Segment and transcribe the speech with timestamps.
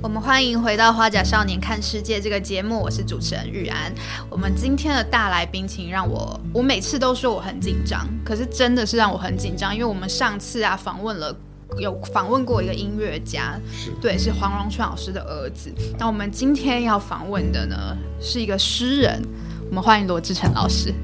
[0.00, 3.92] 我们欢迎回到《花甲少年看世界》这个节目，我是主持人玉安。
[4.30, 11.36] 我们今天的大来宾，请让我，我每次都说我很紧张，可是真的是让我很紧张，因为我们上次啊访问了，
[11.78, 13.58] 有访问过一个音乐家，
[14.00, 15.68] 对，是黄荣春老师的儿子。
[15.98, 19.20] 那我们今天要访问的呢，是一个诗人，
[19.68, 20.94] 我们欢迎罗志成老师。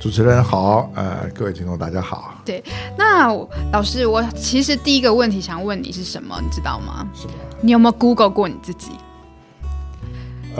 [0.00, 2.40] 主持人好，呃，各位听众大家好。
[2.42, 2.64] 对，
[2.96, 3.28] 那
[3.70, 7.06] 老师，我其实第一个问题想问你是什么，你知道吗？
[7.14, 7.34] 什么？
[7.60, 8.92] 你有没有 Google 过你自己？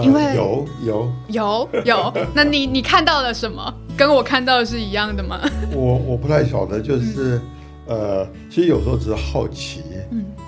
[0.03, 3.75] 因为有有有有， 那你你看到了什么？
[3.97, 5.41] 跟我看到的是一样的吗？
[5.73, 7.41] 我我不太晓得，就是
[7.87, 10.45] 呃，其实有时候只是好奇，嗯嗯，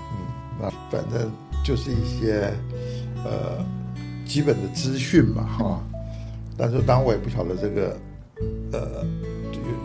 [0.61, 1.31] 那反正
[1.63, 2.53] 就是一些
[3.25, 3.57] 呃
[4.23, 5.79] 基本的资讯嘛，哈。
[6.55, 7.97] 但是当我也不晓得这个。
[8.71, 9.05] 呃，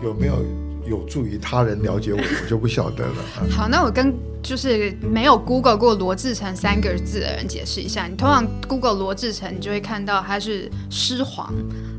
[0.01, 0.43] 有有没有
[0.87, 3.15] 有助于他人了解我，我就不晓得了。
[3.49, 8.07] 好，那我跟就是没有 Google 过罗志成三个字的人解释一下。
[8.07, 11.53] 你通常 Google 罗志成，你就会看到他是诗皇，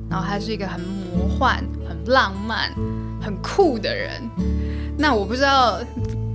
[0.09, 2.73] 然后他是一个很魔幻、很浪漫、
[3.21, 4.21] 很酷的人。
[4.99, 5.79] 那我不知道，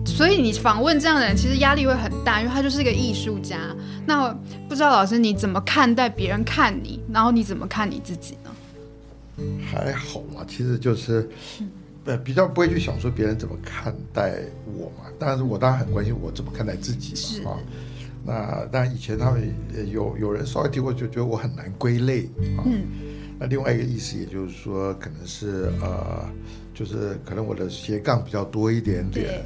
[0.06, 3.58] 所以你访问这样的人，其实压力会很大，因为他就是一个艺术家。
[4.08, 4.30] 那
[4.70, 8.38] 不知道老师你怎么看待别人看你，然后你怎么看你自己？
[9.66, 11.28] 还好嘛，其实就是，
[12.06, 14.40] 呃，比较不会去想说别人怎么看待
[14.78, 15.06] 我嘛。
[15.20, 17.52] 但是我当然很关心我怎么看待自己嘛。
[17.52, 17.60] 啊，
[18.26, 19.54] 那当然以前他们
[19.92, 22.26] 有有人稍微提过，就觉得我很难归类
[22.58, 22.64] 啊。
[22.66, 22.84] 嗯。
[23.38, 26.30] 那另外一个意思，也就是说，可能是呃，
[26.74, 29.44] 就是可能我的斜杠比较多一点点。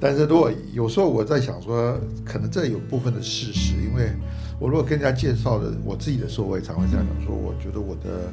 [0.00, 4.10] 但是如果有时候我在想说，可能这有部分的事实，因为
[4.58, 8.32] 我如果跟人家介绍的我自己的时候，我也常会这样讲说，我觉得我的。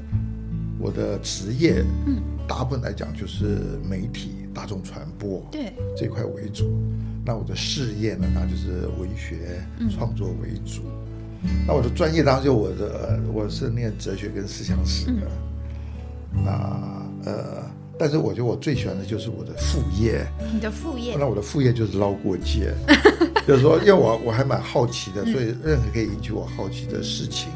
[0.80, 6.66] 我的职业，嗯，大部分来讲就是媒体、大众传播，对这块为主。
[7.26, 10.84] 那我的事业呢，那就是文学创作为主。
[11.68, 15.30] 那我的专业当然就我的，我是念哲学跟思想史的。
[16.44, 17.64] 那呃，
[17.98, 20.26] 但是我觉得我最喜欢的就是我的副业。
[20.54, 21.16] 你的副业？
[21.18, 22.74] 那我的副业就是捞过界，
[23.48, 27.50] 就是说，因为我我还蛮好奇的，所以任何可以引起我好奇的事情。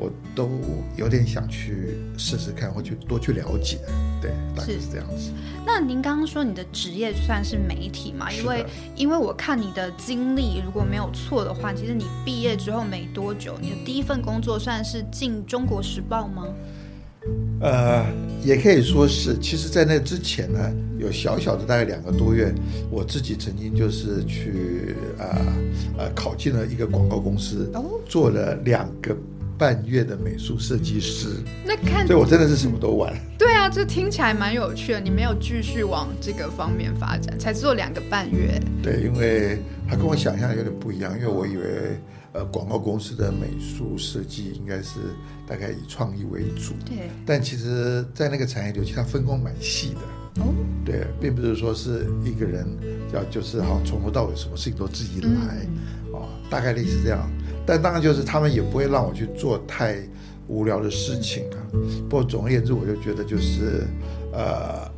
[0.00, 0.48] 我都
[0.96, 3.78] 有点想去试试看，或去多去了解，
[4.22, 5.30] 对，大概是这样子。
[5.66, 8.32] 那您刚刚说你的职业算是媒体嘛？
[8.32, 8.64] 因为
[8.96, 16.46] 因为我看你的经历，如果没有错的话，其实你毕业之后没多久，你的第一份工作算是进《中国时报》吗？
[17.60, 18.06] 呃，
[18.42, 19.38] 也可以说是。
[19.38, 20.58] 其实，在那之前呢，
[20.98, 22.50] 有小小的大概两个多月，
[22.90, 25.26] 我自己曾经就是去呃
[25.98, 27.70] 呃考进了一个广告公司，
[28.08, 29.14] 做了两个。
[29.60, 33.14] 半月的美术设计师，那看，所以我真的是什么都玩。
[33.38, 35.00] 对啊，这听起来蛮有趣的。
[35.00, 38.58] 你没有继续往这个方面发展，才做两个半月。
[38.82, 42.00] 对，因为他跟我想象有点不一样，因为我以为
[42.32, 44.98] 呃广告公司的美术设计应该是
[45.46, 46.72] 大概以创意为主。
[46.86, 47.10] 对。
[47.26, 50.42] 但其实，在那个产业里，其实它分工蛮细的。
[50.42, 50.54] 哦。
[50.86, 52.66] 对，并不是说是一个人
[53.12, 55.66] 要就是哈从头到尾什么事情都自己来，
[56.14, 57.30] 哦，大概率是这样。
[57.70, 59.96] 但当然就是他们也不会让我去做太
[60.48, 61.56] 无聊的事情啊。
[62.08, 63.86] 不过总而言之，我就觉得就是，
[64.32, 64.90] 呃，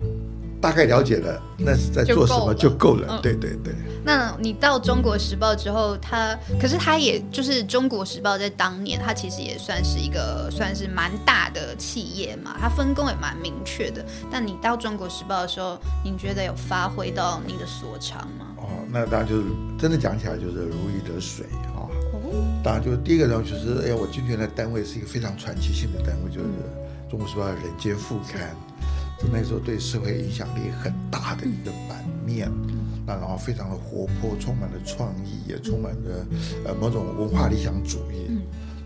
[0.59, 3.21] 大概了解了那是在做什么就够了。
[3.23, 3.75] 对对对。
[4.03, 14.03] 那你到中国时报之后，他可是他也就是中国时报在当年，他其实也算是一个算是蛮大的企业嘛，他分工也蛮明确的。
[14.31, 18.47] 但你到中国时报的时候，你觉得有发挥到你的所长吗？
[18.57, 19.45] 哦，那当然就是
[19.79, 21.45] 真的讲起来就是如鱼得水。
[22.63, 26.47] 当然，就是第一个呢，就是哎，我进去的单位是一个非常传奇性的单位，就是
[27.11, 28.55] 《中国时报》人间副刊，
[29.21, 32.51] 是那时候对社会影响力很大的一个版面。
[33.05, 36.25] 那然后非常的活泼，充满了创意，也充满着
[36.65, 38.39] 呃某种文化理想主义。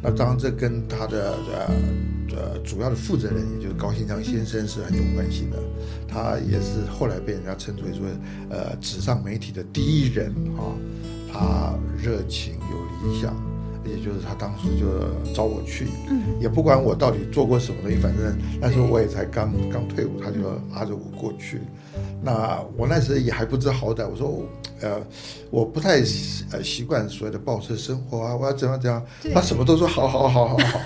[0.02, 1.74] 那当然，这跟他的呃
[2.34, 5.58] 呃主要的负责人，也就是高新章先生是很有关系的。
[6.08, 8.06] 他也是后来被人家称之为说
[8.48, 10.72] 呃纸上媒体的第一人啊。
[11.38, 13.34] 他热情有理想。
[13.88, 20.40] 也就是他当时就招我去，嗯，也不管我到底做过什么东西，反正那时候我也才刚刚退伍，他就
[20.74, 21.60] 拉着我过去。
[22.20, 24.42] 那我那时也还不知好歹，我说，
[24.80, 25.00] 呃，
[25.52, 26.02] 我不太
[26.50, 29.00] 呃习惯所谓的报社生活啊，我要怎样怎样，
[29.32, 30.80] 他什么都说好好好好好。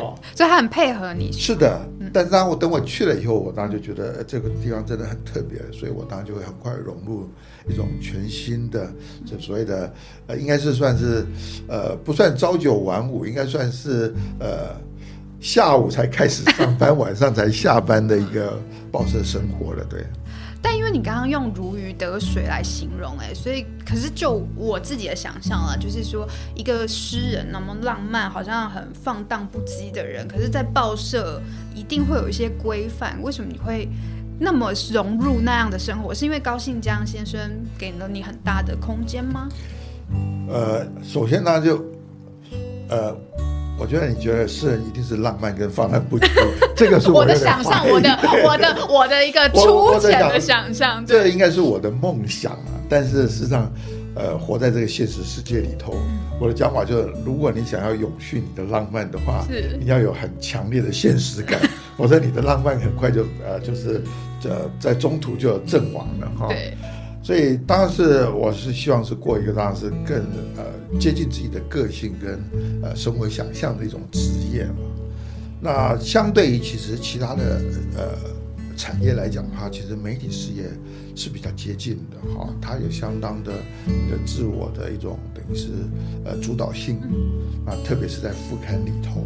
[0.00, 1.30] 哦， 所以他很配合你。
[1.32, 1.80] 是的，
[2.12, 7.28] 但是当我等我去了以后，我当然就觉得这个地方真的很特别，所以我当然就会很快融入
[7.68, 8.90] 一种全新的，
[9.24, 9.92] 就所谓的
[10.26, 11.26] 呃，应该是算是
[11.68, 14.76] 呃，不算朝九晚五，应该算是呃，
[15.40, 18.58] 下午才开始上班， 晚上才下班的一个
[18.90, 20.04] 报社生活了，对。
[20.66, 31.38] 但因为你刚刚用如鱼得水来形容，哎，所以可是就我自己的想象啊，就是说一个诗人那么浪漫，好像很放荡不羁的人，可是，在报社
[31.74, 33.22] 一定会有一些规范。
[33.22, 33.86] 为什么你会
[34.40, 36.14] 那么融入那样的生活？
[36.14, 37.38] 是因为高信江先生
[37.76, 39.46] 给了你很大的空间吗？
[40.48, 41.84] 呃，首先呢，就
[42.88, 43.14] 呃。
[43.76, 46.28] 我觉得你觉得诗人一定是浪漫跟放荡不羁，
[46.76, 51.04] 这个是我的想象，我的我的我的一个粗浅的想象。
[51.04, 52.70] 这应该是我的梦想啊！
[52.88, 53.72] 但是事实际上，
[54.14, 55.94] 呃，活在这个现实世界里头，
[56.40, 61.58] 我的讲法就是：如果你想要永续你的浪漫的话，是你要有很强烈的现实感，
[61.98, 64.00] 否则你的浪漫很快就呃，就是
[64.44, 66.46] 呃，在中途就阵亡了哈。
[66.48, 66.76] 对。
[67.24, 70.18] 所以当然是我是希望是过一个当然是更
[70.58, 72.38] 呃接近自己的个性跟
[72.82, 74.20] 呃生活想象的一种职
[74.52, 74.74] 业嘛。
[75.58, 77.62] 那相对于其实其他的
[77.96, 78.10] 呃
[78.76, 80.64] 产业来讲的话，其实媒体事业
[81.16, 85.68] 是比较接近的哈，它有相当的的自我的一种等于是
[86.26, 87.00] 呃主导性
[87.64, 89.24] 啊，特别是在副刊里头。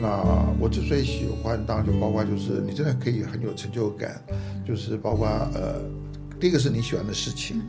[0.00, 4.18] 那我之所以喜欢，当然就包括就是你真的可以很有成就感，
[4.66, 5.78] 就是包括呃。
[6.42, 7.62] 第一个是你喜欢的事情，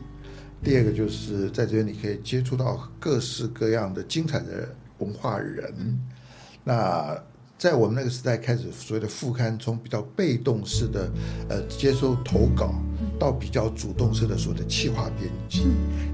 [0.64, 4.68] 第二个就是在这边你可以接触到各式各样的精彩的
[4.98, 5.72] 文化人。
[6.64, 7.16] 那
[7.56, 11.08] 在我们那个时代开始，所谓的副刊从比较被动式的
[11.50, 12.74] 呃接收投稿，
[13.20, 15.68] 到比较主动式的所谓的企划编辑。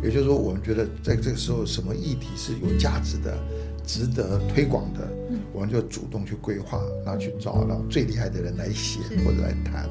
[0.04, 3.38] 也就是说，我们觉得在这个时候，什么议题是有价值的、
[3.86, 5.10] 值得推广的，
[5.54, 9.90] 我们就主动去规划，然后去找到最厉害的人来写或者来谈。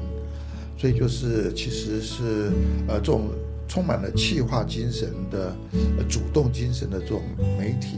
[0.79, 2.51] 所以就是，其实是
[2.87, 3.29] 呃，这种
[3.67, 5.53] 充满了气化精神的、
[6.07, 7.21] 主动精神的这种
[7.57, 7.97] 媒体，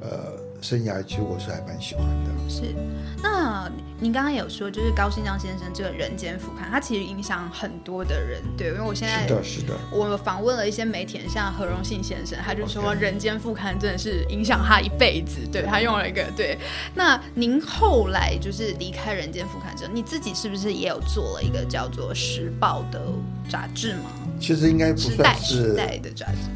[0.00, 0.29] 呃。
[0.60, 2.30] 生涯其实我是还蛮喜欢的。
[2.48, 2.74] 是，
[3.22, 3.70] 那
[4.00, 16.58] 您刚刚有说，就是高信章先生这个人间副刊，他其实影响很多的人，对，因为我现在是的，是的，我访问了一些媒体人，像何荣信先生，他就说人间副刊真的是影响他一辈子，对他用了一个对。
[16.94, 23.00] 那您后来就是离开人间副刊之后，你自己是不是也有做了一个叫做时报的
[23.48, 24.10] 杂志吗？
[24.40, 25.86] 其实应该不算是的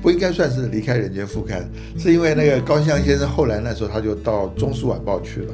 [0.02, 5.52] 不应该算是离开人间副刊，是因为那个高香先生后来那时候他就到中书晚报去了，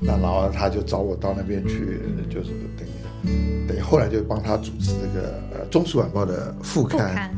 [0.00, 2.00] 那然后他就找我到那边去，
[2.30, 7.30] 就是等于等于后来就帮他主持这个呃中书晚报的副刊。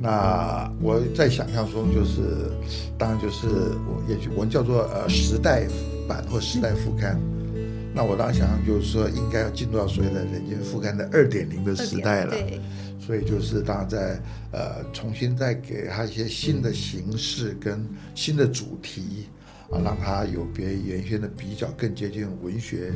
[0.00, 2.50] 那我在想象中就是，
[2.96, 5.66] 当然就是我也许我们叫做呃时代
[6.08, 7.20] 版或时代副刊。
[7.94, 12.34] 那我当时想象就是说应该要进入到所谓的人间副刊的二点零的时代了。
[12.98, 14.20] 所以就是大家在
[14.52, 19.28] 呃重新再给他一些新的形式跟新的主题
[19.70, 22.92] 啊，让他有别于原先的比较更接近文学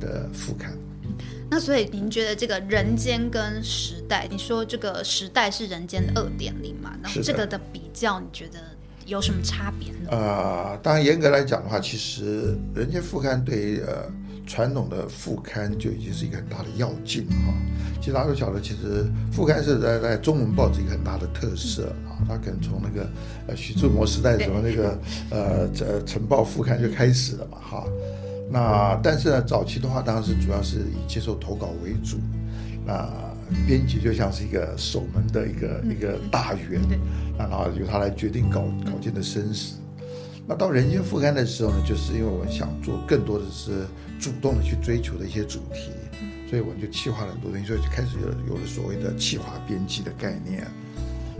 [0.00, 0.76] 的副刊。
[1.50, 6.96] 那所以您觉得这个人间跟时代，你说这个时代是人间的二点零嘛？
[7.02, 8.58] 然后这个的比较，你觉得
[9.04, 10.08] 有什么差别呢？
[10.10, 14.10] 呃，当然严格来讲的话，其实人间副刊对于呃。
[14.46, 17.54] 传统的副刊就已经是一个很大的要进哈。
[18.00, 22.18] 其实大家都晓得，其实副刊是在在中文报纸一个很大的特色啊。
[22.28, 23.08] 它可能从那个
[23.46, 24.98] 呃徐志摩时代什么那个
[25.30, 27.84] 呃呃晨报副刊就开始了嘛哈。
[28.50, 32.18] 那但是呢，早期的话当然是主要是以接受投稿为主。
[32.84, 33.08] 那
[33.66, 36.80] 编辑就像是一个守门的一个一个大员，
[37.38, 39.76] 那然后由他来决定稿稿件的生死。
[40.46, 43.86] 那到人间副刊的时候呢，就是因为我们想做更多的是
[44.22, 45.90] 主动的去追求的一些主题，
[46.48, 50.64] 所以我们就企划了很多东西，所以就开始有有了所谓的企划编辑的概念。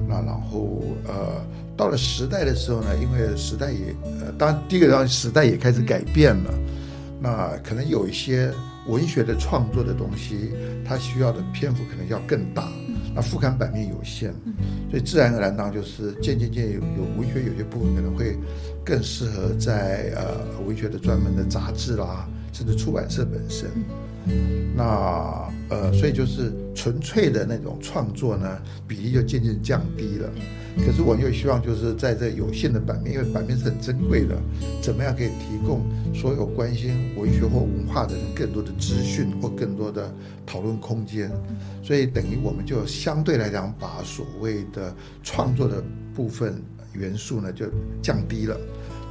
[0.09, 1.47] 那然后呃，
[1.77, 6.53] 到了时代的时候呢，因为时代也呃，当然第一个让时代也开始改变了，
[7.21, 8.53] 那可能有一些
[8.89, 10.51] 文学的创作的东西，
[10.85, 12.69] 它需要的篇幅可能要更大。
[13.15, 14.33] 那副刊版面有限，
[14.91, 18.39] 所以自然而然当就是渐渐渐有有文学有些部分可能会
[18.85, 23.69] 更适合在呃文学的专门的杂志啦，甚至出版社本身。
[24.75, 30.31] 那呃，所以就是纯粹的那种创作呢，比例就渐渐降低了。
[30.79, 34.35] 可是我又希望就是在这有限的版面，因为版面是很珍贵的，
[34.83, 35.83] 怎么样可以提供
[36.15, 40.11] 所有关心文学或文化的人更多的资讯或更多的
[40.47, 41.31] 讨论空间？
[41.83, 45.83] 所以等于我们就相对来讲把所谓的创作的
[46.15, 46.55] 部分
[46.95, 47.67] 元素呢就
[48.03, 48.59] 降低了。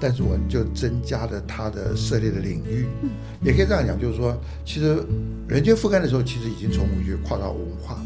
[0.01, 2.87] 但是我们就增加了它的涉猎的领域，
[3.43, 5.01] 也可以这样讲，就是说，其实
[5.47, 8.05] 人间覆盖的时候，其实已经从文学跨到文化了。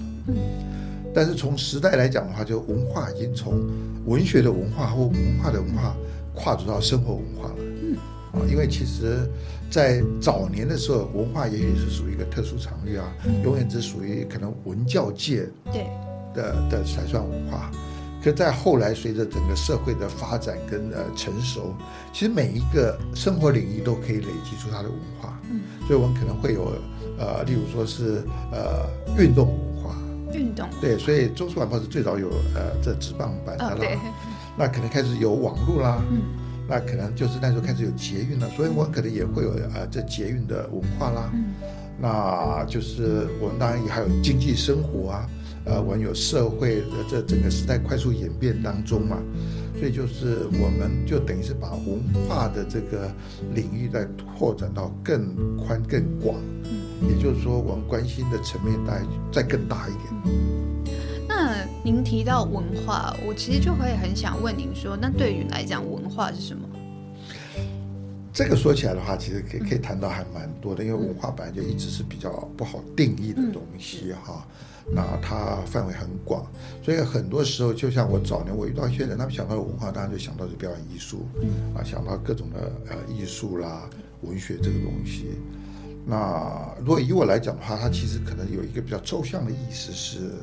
[1.14, 3.66] 但是从时代来讲的话，就文化已经从
[4.06, 5.96] 文学的文化或文化的文化
[6.34, 7.56] 跨足到生活文化了。
[7.60, 7.96] 嗯
[8.34, 9.26] 啊，因为其实，
[9.72, 13.10] 在早年的时候，文化也许是属于一个特殊场域啊，
[13.46, 15.88] 永远只属于可能文教界对
[16.34, 17.72] 的的才算文化。
[18.26, 21.76] 可在后来，随着整个社会的发展跟呃成熟，
[22.12, 25.40] 其实每一个生活领域都可以累积出它的文化。
[25.52, 26.74] 嗯，所以我们可能会有
[27.20, 29.96] 呃，例如说是呃运动文化，
[30.34, 34.02] 运动对，所以《中书晚报》是最早有呃这纸棒版的啦，
[34.58, 36.24] 那可能开始有网络啦，嗯
[36.68, 41.30] 那可能就是那时候开始有捷运了，所以我可能也会有呃这捷运的文化啦。
[41.32, 41.54] 嗯
[41.98, 45.30] 那就是我们当然也还有经济生活啊，
[45.66, 49.18] 呃，我们有社会的这整个时代快速演变当中嘛，
[49.80, 53.12] 所以就是我们就等于是把文化的这个
[53.54, 54.06] 领域在
[54.38, 56.36] 拓展到更宽更广，
[57.02, 60.96] 也就是说我们关心的层面大概再更大一点。
[61.28, 66.70] 那您提到文化，我其实就会很想问您说，那对于来讲，文化是什么？
[68.36, 74.46] 这个说起来的话，其实可以可以谈到还蛮多的，因为文化本来就一直是比较不好定义的东西哈。
[74.92, 76.46] 那它范围很广，
[76.84, 81.26] 所以很多时候，就像我早年我遇到一些人，他们想到文化，当然就想到是表演艺术，
[81.74, 83.90] 啊，想到各种的呃艺术啦、
[84.22, 85.40] 文学这个东西。
[86.06, 90.34] 那如果以我来讲的话，它其实可能有一个比较抽象的意思是，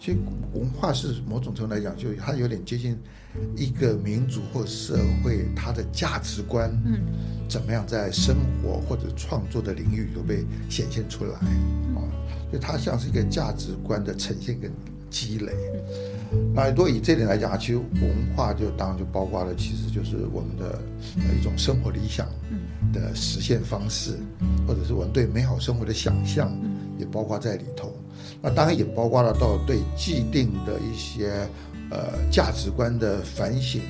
[0.00, 0.18] 其实
[0.54, 2.96] 文化是某种程度来讲，就它有点接近
[3.56, 7.00] 一个民族或社会它的价值观，嗯，
[7.48, 11.98] 怎么样在生活或者创作的领域都被显现出来，啊，
[12.48, 14.70] 所以它像是一个价值观的呈现跟
[15.10, 15.52] 积累。
[16.54, 20.78] 那如果以这点来讲啊，其实文化就当然就包括了，其实就是我们的
[21.16, 22.28] 呃一种生活理想
[22.92, 24.16] 的实现方式，
[24.66, 26.56] 或者是我们对美好生活的想象，
[26.98, 27.92] 也包括在里头。
[28.40, 31.48] 那当然也包括了到对既定的一些
[31.90, 33.80] 呃价值观的反省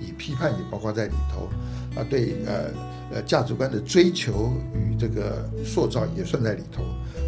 [0.00, 1.48] 与批判，也包括在里头。
[1.96, 2.70] 啊，对呃
[3.14, 6.84] 呃价值观的追求与这个塑造也算在里头。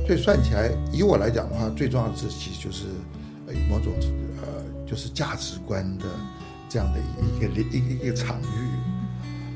[0.07, 2.85] 所以算起来，以我来讲的话，最重要的是其实就是
[3.49, 3.93] 呃某种
[4.43, 6.05] 呃就是价值观的
[6.69, 8.45] 这样的一个一个一个场域。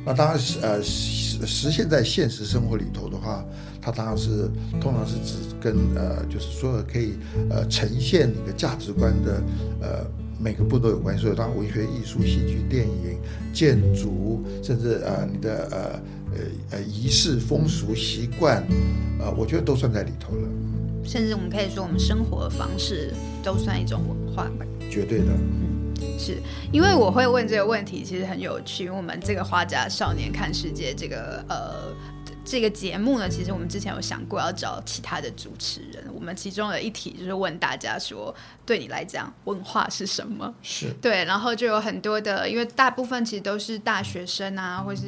[0.06, 3.44] 那当然是呃实实现在现实生活里头的话，
[3.84, 4.48] 它当然是
[4.80, 7.14] 通常是指跟呃就是所有可以
[7.50, 9.42] 呃呈现你的价值观的
[9.82, 10.06] 呃
[10.40, 11.22] 每个步骤有关系。
[11.24, 13.18] 所以当然文学、艺术、戏剧、电影、
[13.52, 15.78] 建筑，甚至呃你的呃
[16.32, 18.64] 呃呃仪式、风俗习惯，
[19.20, 20.48] 呃我觉得都算在里头了，
[21.04, 23.12] 甚至我们可以说，我们生活的方式
[23.42, 24.64] 都算一种文化吧。
[24.90, 25.26] 绝对的。
[26.18, 26.36] 是
[26.72, 28.84] 因为我会问这个问题，其实很有趣。
[28.84, 31.92] 因为我们这个画家少年看世界这个呃
[32.44, 36.04] 这个节目呢，其实我们之前有想过要找其他的主持人。
[36.14, 38.34] 我们其中的一题就是问大家说，
[38.66, 40.54] 对你来讲，文化是什么？
[40.62, 45.02] 是对，然后就有很多的，因为大部分其实都是大学生啊，或是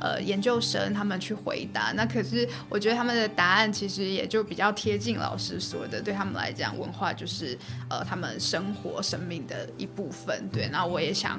[0.00, 1.92] 呃研究生他们去回答。
[1.96, 7.58] 那可是我觉得他们的答案其实也就比较贴近老师说的，对他们来讲，文化就是
[7.90, 10.48] 呃他们生活生命的一部分。
[10.52, 11.38] 对，那我也想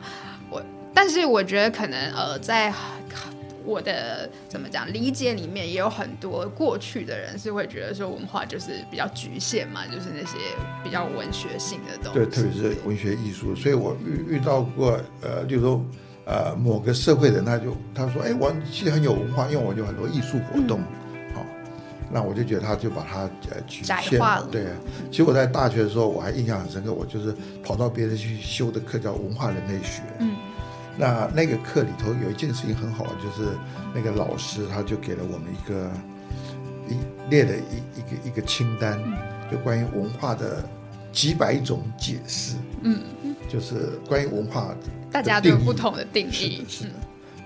[0.49, 0.61] 我，
[0.93, 2.73] 但是我觉得可能呃在。
[3.69, 10.37] 我的怎么讲理解里面也有很多过去的人是会觉得说文化就是比较局限嘛，就是那些
[10.83, 12.19] 比较文学性的东西。
[12.19, 15.85] 对，特别是文学艺术，所以我遇遇到过呃，例如说
[16.25, 20.79] 呃某个社会人，他就他说，哎，我其实很有文化，因为我有很多艺术活动，
[21.35, 21.45] 好、
[22.11, 24.47] 那我就觉得他就把它呃局窄限化了。
[24.51, 24.65] 对，
[25.11, 30.35] 其实我在大学的时候，我还印象很深刻，我就是跑到别人去修的课叫文化人类学，嗯。
[30.99, 33.49] 那那个课里头有一件事情很好玩，就是
[33.95, 35.89] 那个老师他就给了我们一个
[36.89, 36.97] 一
[37.29, 39.01] 列了一一个一个清单，
[39.49, 40.61] 就关于文化的
[41.13, 43.01] 几百种解释，嗯，
[43.47, 44.75] 就是关于文化的
[45.09, 46.83] 大家都有不同的定是的义，是。
[46.83, 46.89] 的。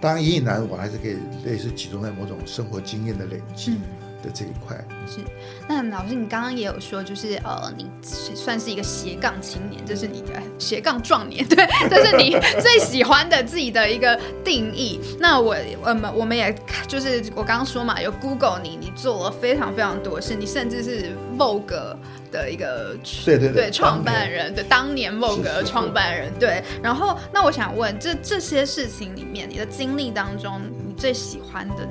[0.01, 3.73] 当然，隐隐然我还是可以类似集中在某种生活经验的累积。
[3.73, 3.81] 嗯
[4.23, 4.75] 的这一块。
[5.05, 5.19] 是，
[5.67, 14.99] 那老师，你刚刚也有说，就是呃，你是算是一个斜杠青年，这是你的斜杠壮年， 对，这是你最喜欢的自己的一个定义。
[15.19, 16.55] 那我我们我们也
[16.87, 21.97] 就是我刚刚说嘛，有 Google 你，你做了非常非常多事，你甚至是 Vogue
[22.31, 26.63] 的一个对对对创办人，对当年 Vogue 创办人，对。
[26.81, 31.87] 然后，那我想问，这这些事情里面，你的经历当中，你最喜欢的，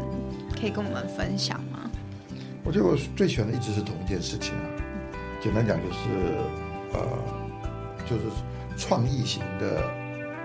[0.59, 1.91] 可以跟我们分享吗？
[2.65, 4.65] 我觉得我最喜欢的一直是同一件事情啊。
[5.43, 5.99] 简单讲就是，
[6.93, 7.01] 呃，
[8.09, 8.23] 就是
[8.77, 9.83] 创意型的，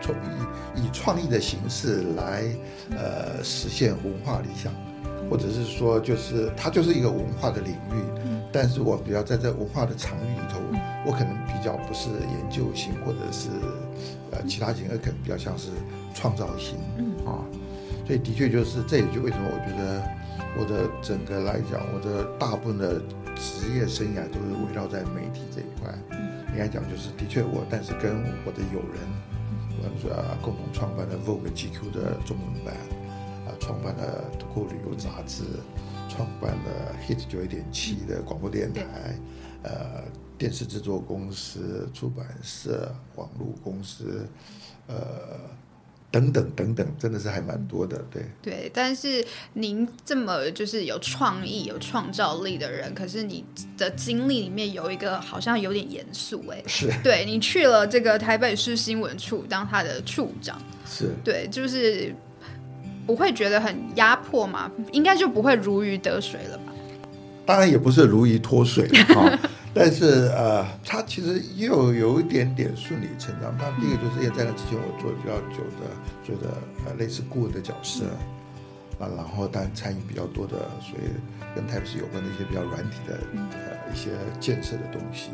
[0.02, 0.18] 创
[0.76, 2.44] 以以创意的形式来
[2.92, 4.74] 呃实现文化理想，
[5.30, 8.02] 或者是说就是它就是一个文化的领域，
[8.52, 10.60] 但是我比较在这文化的场域里头，
[11.06, 13.50] 我可能比较不是研究型或者是
[14.32, 15.70] 呃其他型，而可能比较像是
[16.16, 16.76] 创造型
[17.24, 17.46] 啊。
[18.08, 20.02] 所以的确就是这也就为什么我觉得
[20.60, 23.00] 我的整个来讲，我的大部分的
[23.36, 25.94] 职业生涯都是围绕在媒体这一块。
[26.52, 28.98] 应该讲就是的确我，但是跟我的友人，
[29.78, 32.74] 我们说啊共同创办了 Vogue GQ 的中文版，
[33.46, 35.44] 啊创办了《土库旅游杂志》，
[36.10, 38.84] 创办了 Hit 九一点七的广播电台，
[39.62, 40.04] 呃
[40.40, 44.28] 电视制作公司、出版社、网络公司，
[44.88, 44.96] 呃。
[46.10, 48.24] 等等等等，真的是还蛮多的，对。
[48.42, 49.24] 对，但是
[49.54, 53.44] 您这么就是有创意、有创造力的人，可是你
[53.78, 56.90] 的经历里面有一个好像有点严肃，哎，是。
[57.04, 62.16] 对你去了这个台北市新闻处当他的处长，是对，就是
[63.06, 64.72] 不会觉得很压迫嘛？
[64.94, 66.74] 应该就不会如鱼得水了吧？
[67.46, 69.40] 当然也不是如鱼脱水啊。
[69.78, 73.56] 但是呃，他其实又有一点点顺理成章。
[73.60, 75.86] 那第一个就是因为在那之前我做比较久的，
[76.26, 78.06] 做的呃类似顾问的角色，
[79.00, 81.04] 啊，然后当然参与比较多的，所以
[81.54, 85.30] 跟台北市有关的一些比较软体的呃一些建设的东西。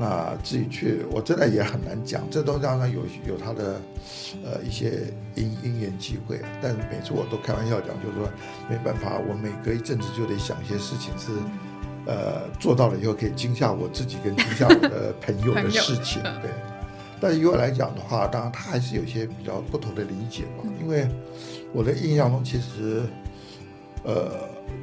[0.00, 3.80] 那自己去，我真的也很难讲，这东西当然有有他的
[4.44, 8.28] 呃一些因因缘际会，但是每次我都开玩笑讲，就是说
[8.68, 11.30] 没办法，我每隔一阵子就得想一些事情是。
[12.08, 16.50] 呃，做到了以后可以惊吓我自己跟惊吓我的朋友的 事情，对。
[17.20, 20.64] 但是于我来讲的话，当然他还是有一些比较不同的理解嘛。
[20.80, 21.06] 因为
[21.74, 23.02] 我的印象中，其实，
[24.04, 24.30] 呃，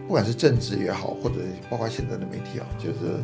[0.06, 3.24] 不管是政治也好，或者包括现在的媒体啊，就是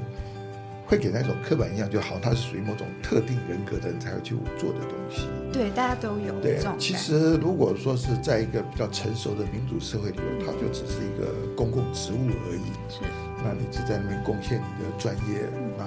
[0.87, 5.27] 会给那种刻板印象，就好像他是属于某种特定人格的人才会去做的东西。
[5.53, 6.33] 对，大家都有。
[6.41, 12.63] 对，其实如果说是在一个比较成熟的民主社会里头，它就只是一个公共职务而已。
[12.89, 13.01] 是。
[13.43, 15.43] 那你就在那边贡献你的专业，
[15.77, 15.85] 那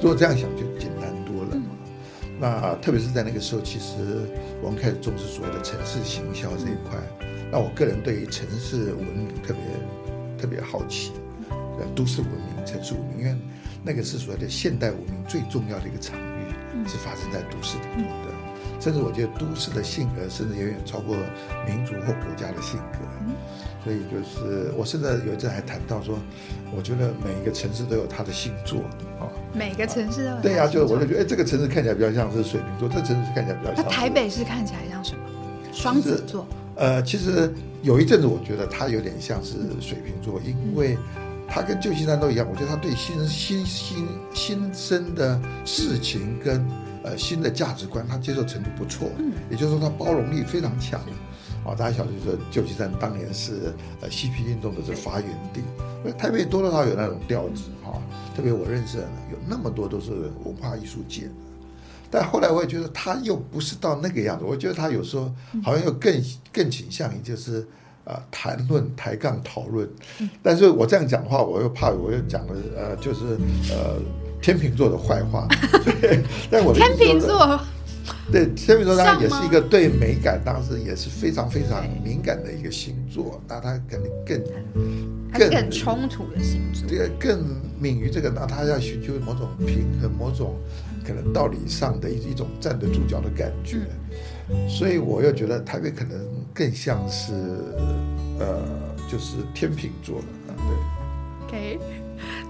[0.00, 1.76] 如果这样想就简单多了嘛。
[2.40, 3.96] 那特别是在那个时候，其实
[4.62, 6.98] 我们开始重视所谓的城市行销这一块。
[7.50, 9.62] 那我个人对于城市文明特别
[10.38, 11.12] 特别好奇，
[11.50, 13.36] 呃，都市文明、城市文明，因为
[13.82, 18.34] 那个是所谓的现代文明最重要的一个场域，是发生在都市里头的。
[18.78, 21.16] 甚至我觉得都市的性格，甚至远远超过
[21.66, 22.98] 民族或国家的性格。
[23.88, 26.18] 所以就是我甚至有一阵还谈到说，
[26.76, 28.80] 我觉得每一个城市都有它的星座
[29.18, 29.24] 啊。
[29.54, 33.88] 每个城市都有对呀，就我就觉得，哎，这个城市看起来比较像是水瓶座，这个城市看起来比较像。
[33.88, 35.20] 台北是看起来像什么？
[35.72, 36.46] 双子座。
[36.74, 40.98] 呃，其实有一阵子我觉得它有点像是水瓶座，因为
[41.48, 46.62] 它跟旧金山都一样，我觉得它对新新新新生的事情跟
[47.04, 49.08] 呃新的价值观，它接受程度不错。
[49.16, 49.32] 嗯。
[49.48, 51.00] 也就是说，它包容力非常强。
[51.68, 55.60] 啊，大家晓得，就是旧金山当年是呃嬉皮运动的这发源地，
[56.12, 58.00] 台北多多少少有那种调子哈。
[58.34, 60.12] 特别我认识的有那么多都是
[60.44, 61.30] 文化艺术界的，
[62.10, 64.44] 但后来我也觉得他又不是到那个样子。
[64.44, 65.30] 我觉得他有时候
[65.62, 67.66] 好像又更更倾向于就是
[68.04, 69.86] 啊谈论抬杠讨论。
[70.42, 73.36] 但是我这样讲的话，我又怕我又讲了呃就是
[73.70, 73.96] 呃
[74.40, 75.46] 天秤座的坏话。
[76.50, 77.60] 但我天秤座。
[78.30, 83.40] 对，天秤座当然也是一个对美感，当时也是非常非常敏感的一个星座。
[83.48, 87.42] 那他肯定更更冲突的星座，这个更
[87.80, 90.56] 敏于这个，那他要寻求某种平衡，某种
[91.06, 93.78] 可能道理上的一一种站得住脚的感觉。
[94.68, 96.18] 所以我又觉得台北可能
[96.52, 97.32] 更像是
[98.38, 98.62] 呃，
[99.10, 100.56] 就是天秤座的啊。
[100.68, 101.80] 对，OK，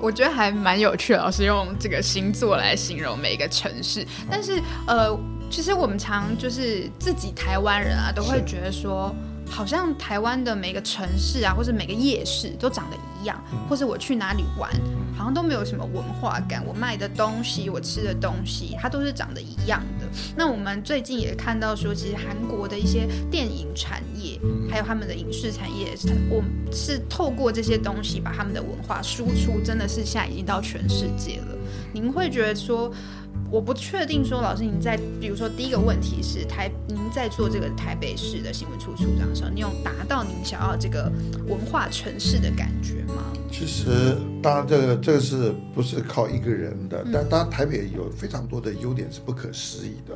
[0.01, 5.17] 我觉得还蛮有趣的，老师用这个星座来形容每一个城市，但是呃。
[5.51, 9.15] 其实我们常就是自己台湾人啊，都会觉得说，
[9.49, 14.71] 好像台湾的每个城市啊，或者每个夜市都长得一样，或者我去哪里玩，
[15.17, 16.63] 好像都没有什么文化感。
[16.67, 20.07] 我卖的东西，我吃的东西，它都是长得一样的。
[20.37, 24.39] 那我们最近也看到说，其实韩国的一些电影产业，
[24.71, 25.97] 还有他们的影视产业，
[26.31, 31.57] 我是透过这些东西把他们的文化输出，真的是现在已经到全世界了。
[31.93, 32.93] 您会觉得说？
[33.51, 41.11] 我不确定说，老师您在，比如说第一个问题是台，您在做这个台北市的新闻处处长的时候，你有达到您想要这个
[41.47, 43.33] 文化城市的感觉吗？
[43.51, 47.03] 其实，当然这个这个是不是靠一个人的？
[47.11, 50.15] 但当然台北有非常多的优点是不可思议的。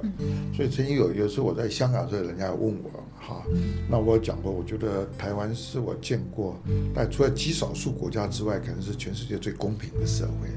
[0.55, 3.42] 所以曾经有有时候我在香港的时候，人家问我哈，
[3.88, 6.61] 那我讲过，我觉得台湾是我见过，
[6.95, 10.51] 但除了极少数国家之外，可能是全世界最公平的社会。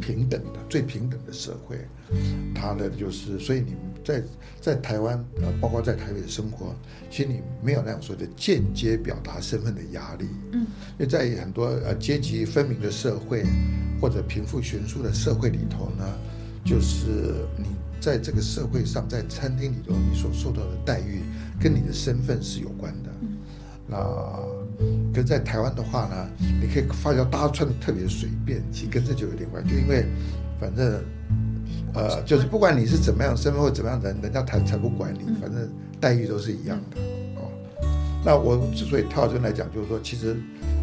[0.00, 1.78] 平等的最平等的社会，
[2.54, 4.22] 他呢就是，所以你在
[4.60, 6.74] 在台湾呃，包括在台北生活，
[7.10, 10.26] 其实你没有那样说的间接表达身份的压力。
[10.52, 10.60] 嗯，
[10.98, 13.44] 因为在很多呃阶级分明的社会
[14.00, 16.04] 或者贫富悬殊的社会里头呢，
[16.64, 17.66] 就是你
[18.00, 21.22] 在这个社会上，在餐厅里头你所受到的待遇
[21.60, 23.10] 跟你的身份是有关的。
[23.86, 23.96] 那
[25.12, 26.28] 可是在台湾的话呢，
[26.60, 30.06] 你可以发觉大家穿的特别随便，其实跟这就有点关系，就因为
[30.60, 31.02] 反正
[31.94, 35.68] 呃，就是不管你是怎么样身份或怎么样的人，人家才才不管你，反正
[36.00, 37.00] 待遇都是一样的
[37.36, 37.48] 哦。
[38.24, 40.36] 那我之所以跳这来讲，就是说其实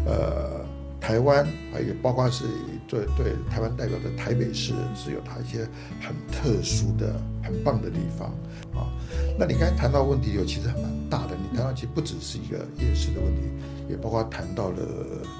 [0.06, 0.64] 呃，
[1.02, 2.44] 台湾啊也包括是。
[2.88, 5.66] 对对，台湾代表的台北市是有它一些
[5.98, 8.28] 很特殊的、很棒的地方
[8.74, 8.92] 啊。
[9.38, 13.40] 那你刚才谈到问题有其实蛮大的，你谈到其实不只是一个夜市的问题，
[13.88, 14.76] 也包括谈到了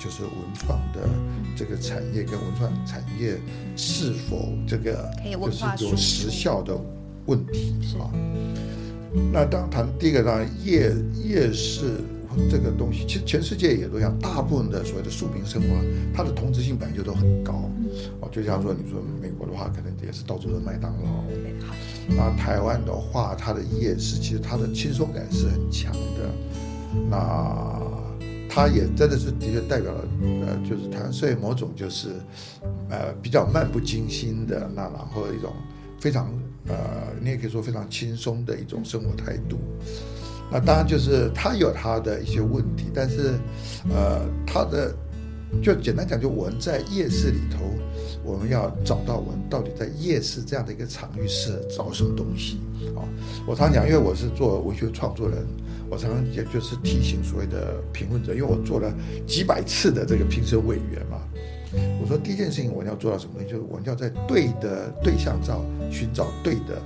[0.00, 1.06] 就是文创的
[1.54, 3.38] 这个产业跟文创产业
[3.76, 6.74] 是否这个就是有时效的
[7.26, 8.08] 问题啊。
[9.30, 10.90] 那当谈第一个当然夜
[11.22, 12.00] 夜市。
[12.50, 15.68] 这个东西其实全世界也都一样，大部分的所谓的庶民生活，
[16.14, 17.70] 它的同质性本来就都很高。
[18.20, 21.24] 哦，就像说你说美国的话，可能也是到处都麦当劳。
[22.08, 26.30] 那台湾的话，它的夜市其实它的轻松感是很强的。
[27.08, 27.80] 那
[28.48, 30.04] 它也真的是的确代表了，
[30.46, 32.10] 呃，就是台湾社会某种就是，
[32.90, 35.52] 呃，比较漫不经心的，那然后一种
[35.98, 36.30] 非常
[36.66, 36.76] 呃，
[37.22, 39.58] 你也可以说非常轻松的一种生活态度。
[40.52, 43.32] 那当然就是他有他的一些问题，但是，
[43.88, 44.94] 呃，他的
[45.62, 47.64] 就简单讲，就我们在夜市里头，
[48.22, 52.60] 我们要找到我们到底在夜市这样的一个场域是找什么东西
[52.94, 53.00] 啊？
[53.46, 55.38] 我常讲，因为我是做文学创作人，
[55.88, 58.92] 我常常也就是提醒所谓的评论者，因为我做了
[59.26, 61.18] 几百次的这个评审委员嘛，
[62.00, 63.42] 我说第一件事情我们要做到什么？
[63.44, 66.80] 就是我们要在对的对象上寻找对的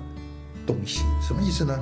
[0.64, 1.76] 东西，什么意思呢？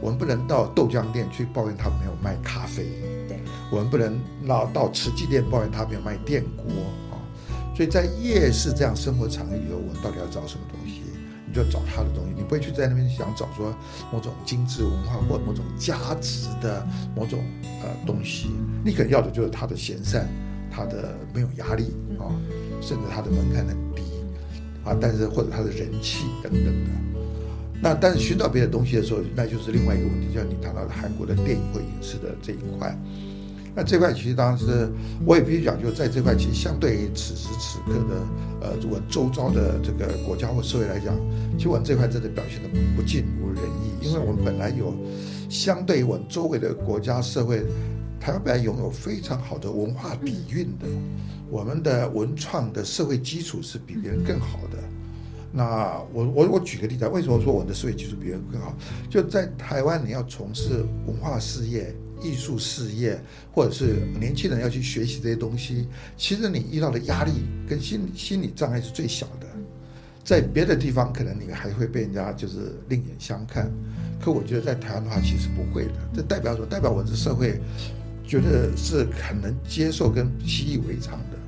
[0.00, 2.84] 我们不能到豆浆店去抱怨他没有卖咖啡，
[3.28, 6.64] 对，我们不能到到瓷器店抱怨他没有卖电锅
[7.10, 7.16] 啊。
[7.74, 11.02] 所以在夜市这样生活场域里头，我们到底要找什么东西？
[11.48, 13.74] 你就找他的东西，你不会去在那边想找说
[14.12, 17.38] 某种精致文化或某种价值的某种
[17.82, 18.50] 呃东西。
[18.84, 20.28] 你可能要的就是他的闲散，
[20.70, 22.28] 他的没有压力啊，
[22.80, 24.02] 甚至他的门槛很低
[24.84, 27.15] 啊，但是或者他的人气等等的。
[27.82, 32.96] 那但是寻找别的东西的时候，那就是另外一个问题，就像你谈到的韩国的电影或影视的这一块。
[33.74, 34.90] 那这块其实当然是
[35.26, 38.16] 我也必须讲，就在这块其实相对于此时此刻的
[38.62, 41.14] 呃，如果周遭的这个国家或社会来讲，
[41.58, 44.94] 其实我们这块真的表现的不尽如人意，因为我们本来有
[45.50, 47.62] 相对于我们周围的国家社会，
[48.18, 50.86] 台湾本来拥有非常好的文化底蕴的，
[51.50, 54.78] 我们的文创的社会基础是比别人更好的。
[55.56, 58.76] 那我我我举个例子，为什么说我的社会技术比别人更好？
[59.08, 63.18] 就在台湾，你要从事文化事业、艺术事业，
[63.52, 67.32] 或者是年轻人要去学习这些东西，其实你遇到的压力
[67.66, 69.46] 跟心心理障碍是最小的。
[70.22, 73.72] 在别的地方，可能你还会被人家就是另眼相看，
[74.20, 75.92] 可我觉得在台湾的话，其实不会的。
[76.16, 76.66] 这代表什么？
[76.66, 77.58] 代表我这社会
[78.26, 81.38] 觉得是很能接受跟习以为常的。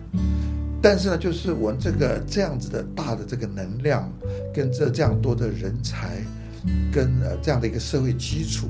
[0.81, 4.11] 但是呢，就是我们这个这样子的大的这个能量，
[4.55, 6.23] 跟这这样多的人才，
[6.93, 8.69] 跟呃这样的一个社会基础，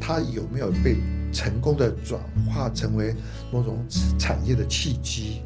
[0.00, 0.96] 它有没有被
[1.32, 3.14] 成功的转化成为
[3.52, 3.84] 某种
[4.18, 5.42] 产业的契机？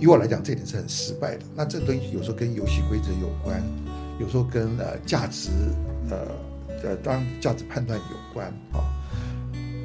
[0.00, 1.44] 以我来讲，这点是很失败的。
[1.54, 3.62] 那这东西有时候跟游戏规则有关，
[4.18, 5.50] 有时候跟呃价值，
[6.10, 6.18] 呃
[6.84, 8.82] 呃当价值判断有关啊。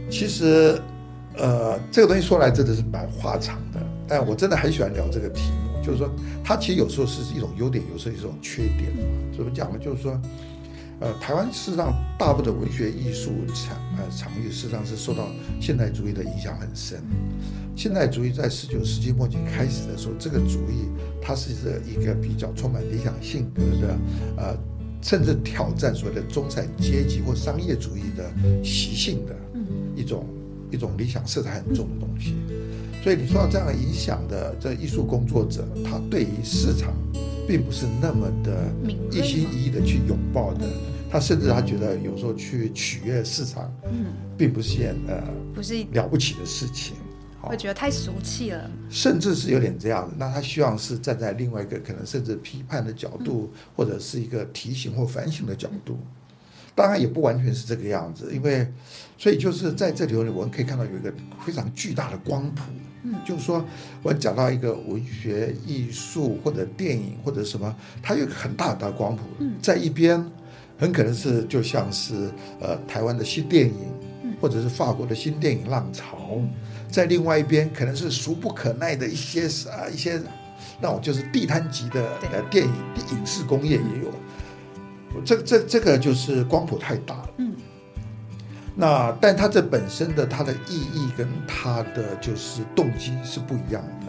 [0.09, 0.79] 其实。
[1.35, 6.09] 呃，这个东西说来真的是蛮话长的，但我真的很喜欢聊这个题目，就是说
[6.43, 8.91] 它其实有时候是一种优点，有时候是一种缺点。
[9.35, 9.79] 怎么讲呢？
[9.79, 10.19] 就是说，
[10.99, 15.27] 呃，台湾事实上大部分的文学艺术场呃场域，事实上是受到
[15.59, 17.01] 现代主义的影响很深。
[17.75, 20.89] 现代主义在十九世纪末期开始的时候，这个主义
[21.21, 21.51] 它是
[21.87, 23.97] 一个比较充满理想性格的，
[24.37, 24.57] 呃，
[25.01, 28.31] 甚至挑战所谓的中产阶级或商业主义的
[28.63, 29.35] 习性的
[29.95, 30.27] 一种。
[30.71, 32.33] 一种理想色彩很重的东西，
[33.03, 36.93] 所以你说到这样影响的这艺术工作者，他对于市场
[37.45, 38.71] 并不是那么的
[39.11, 40.65] 一心一意的去拥抱的，
[41.11, 44.05] 他甚至他觉得有时候去取悦市场，嗯，
[44.37, 45.21] 并不是件呃
[45.53, 46.95] 不是了不起的事情，
[47.41, 50.15] 会觉得太俗气了，甚至是有点这样的。
[50.17, 55.99] 那他希望是站在另外一个可能甚至批判的角度，或者是一个提醒或反省的角度。
[56.73, 58.65] 当然也不完全是这个样子，因为，
[59.17, 61.13] 所以就是在这里，我们可以看到有一个
[61.45, 62.61] 非常巨大的光谱，
[63.03, 63.63] 嗯，就是说，
[64.01, 69.23] 我讲到一个文学艺术或者电影或者什么，它有很大很大的光谱，
[69.61, 70.25] 在一边，
[70.77, 73.75] 很可能是就像是呃台湾的新电影，
[74.39, 76.39] 或者是法国的新电影浪潮，
[76.89, 80.21] 在另外一边可能是俗不可耐的一些啊一些，
[80.81, 82.73] 那种就是地摊级的呃电影
[83.11, 84.11] 影视工业也有。
[85.23, 87.29] 这这这个就是光谱太大了。
[87.37, 87.53] 嗯，
[88.75, 94.07] 那但它这本身的它的意义跟它的就是动机是不一样的。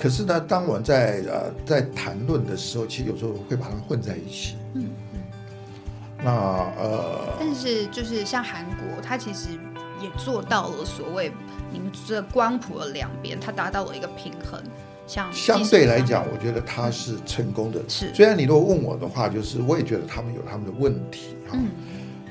[0.00, 4.56] 可是呢，当我们在呃在谈论的时候，其实有时候会把它们混在一起。
[4.74, 5.20] 嗯嗯。
[6.22, 9.50] 那呃，但是就是像韩国，它其实
[10.00, 11.32] 也做到了所谓
[11.72, 14.60] 您这光谱的两边，它达到了一个平衡。
[15.06, 17.80] 像相对来讲，我觉得它是成功的。
[17.88, 18.12] 是。
[18.14, 21.52] 虽然你如果问我的话，就是我也觉得他们有他们的问题哈。
[21.54, 21.70] 嗯。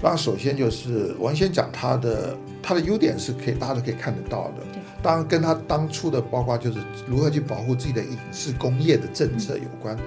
[0.01, 4.63] 那首先就是我先讲它的它的优点是可以大家都可以看得到的。
[5.01, 9.97] 当然跟他当初的包括就是如何去保护自己的影视工业的政策有关。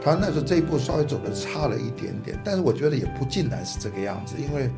[0.00, 4.36] 他那时候这一步稍微走的差了一点点，但是我觉得也不尽然是这个样子。
[4.38, 4.70] 因为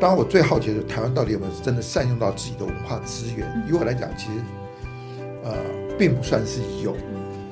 [0.00, 3.46] 当然我最好奇的是台湾到底有没有真的善用到自己的文化资源？
[3.68, 4.32] 以我来讲，其实
[5.44, 5.54] 呃
[5.98, 6.96] 并不算是有，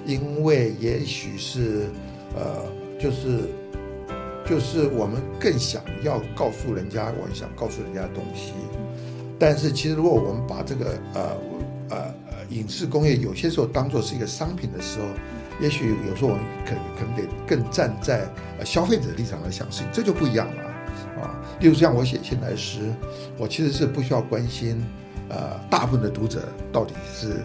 [0.07, 1.87] 因为也许是
[2.37, 2.63] 呃
[2.99, 3.49] 就是。
[4.49, 8.55] 就是我们更想要告诉人家，我想告诉人家的东西。
[9.39, 11.21] 但是其实，如果我们把这个呃
[11.91, 11.97] 呃
[12.31, 15.07] 呃影视工业有些时候当做是一个商品的时候，
[15.61, 18.27] 也许有时候我们可能可能得更站在
[18.65, 20.63] 消费者立场来想事情，这就不一样了
[21.23, 21.39] 啊。
[21.61, 22.81] 例如像我写现代诗，
[23.37, 24.83] 我其实是不需要关心
[25.29, 27.45] 呃大部分的读者到底是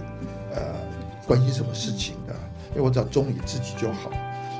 [0.55, 0.61] 呃
[1.27, 2.33] 关心什么事情的，
[2.71, 4.09] 因为我只要忠于自己就好。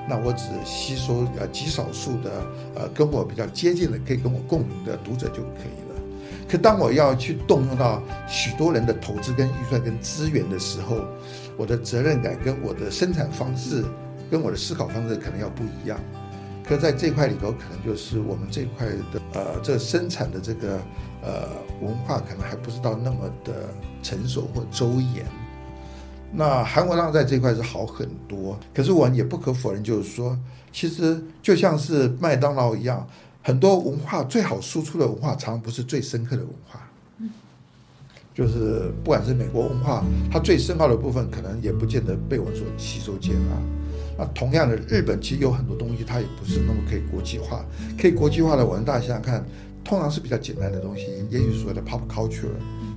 [0.08, 2.32] 那我只吸收呃极少数的
[2.76, 6.02] 呃跟我比较接近的可以跟我共鸣的读者就可以了。
[6.50, 11.04] 可当我要去动用到许多人的投资跟预算跟资源的时候，
[11.58, 13.84] 我的责任感跟我的生产方式
[14.30, 16.00] 跟我的思考方式可能要不一样。
[16.64, 20.80] 可在这块里头，可能就是我们这块的呃这生产的这个
[21.22, 21.50] 呃
[21.82, 23.70] 文化可能还不知道那么的
[24.02, 25.26] 成熟或周延。
[26.36, 30.38] 那韩国浪在这块是好很多，可是我们也不可否认，就是说，
[30.72, 33.08] 其实就像是麦当劳一样，
[33.44, 36.80] 很多文化最好输出的文化，常常不是最深刻的文化。
[38.34, 43.56] 就是不管是美国文化，它最深奥的部分，可能也不见得被我们所吸收接纳。
[44.18, 47.64] 那同样的，日本其实有很多东西，它也不是那么可以国际化。
[47.96, 49.46] 可以国际化的，我们大家想想看，
[49.84, 52.48] 通常是比较简单的东西，也许所谓的 pop culture。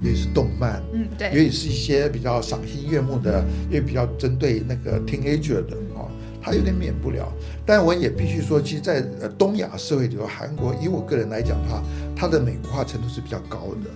[0.02, 6.04] 也许是动漫，嗯，对，也许是一些比较赏心悦目的，也比较针对那个 teenager 的啊，
[6.42, 7.32] 它有点免不了。
[7.64, 11.82] 但我也必须说，其实，在呃东亚社会里头，韩国以我个人来讲的话，
[12.14, 13.90] 它的美国化程度是比较高的。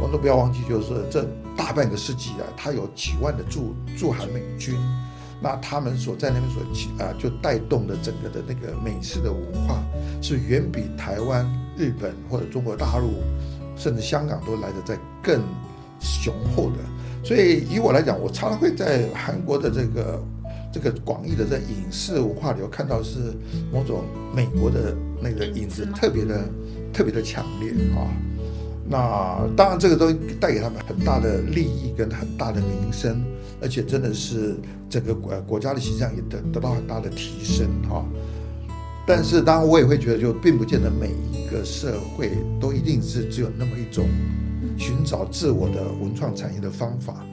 [0.00, 1.22] 我们都不要忘记，就是说这
[1.54, 4.74] 大半个世纪啊，它有几万的驻驻韩美军，
[5.42, 6.62] 那他们所在那边所
[7.04, 9.82] 啊，就带动的整个的那个美式的文化，
[10.22, 11.44] 是远比台湾、
[11.76, 13.22] 日本或者中国大陆。
[13.74, 15.42] 甚至香港都来的在更
[15.98, 16.76] 雄厚的，
[17.24, 20.22] 所以以我来讲，我常常会在韩国的这个
[20.70, 23.32] 这个广义的在影视文化里头看到是
[23.72, 24.04] 某种
[24.36, 26.44] 美国的那个影子特别的
[26.92, 28.06] 特别的强烈啊。
[28.88, 33.22] 那当然这个都带给他们很大的利益跟很大的名声，
[33.60, 34.56] 而且真的是
[34.90, 38.04] 整个国国家的形象也得得到很大的提升哈。
[39.06, 41.42] 但是当然我也会觉得，就并不见得每一。
[41.52, 44.08] 个社会都一定是只有那么一种
[44.78, 47.26] 寻找自我的文创产业的方法，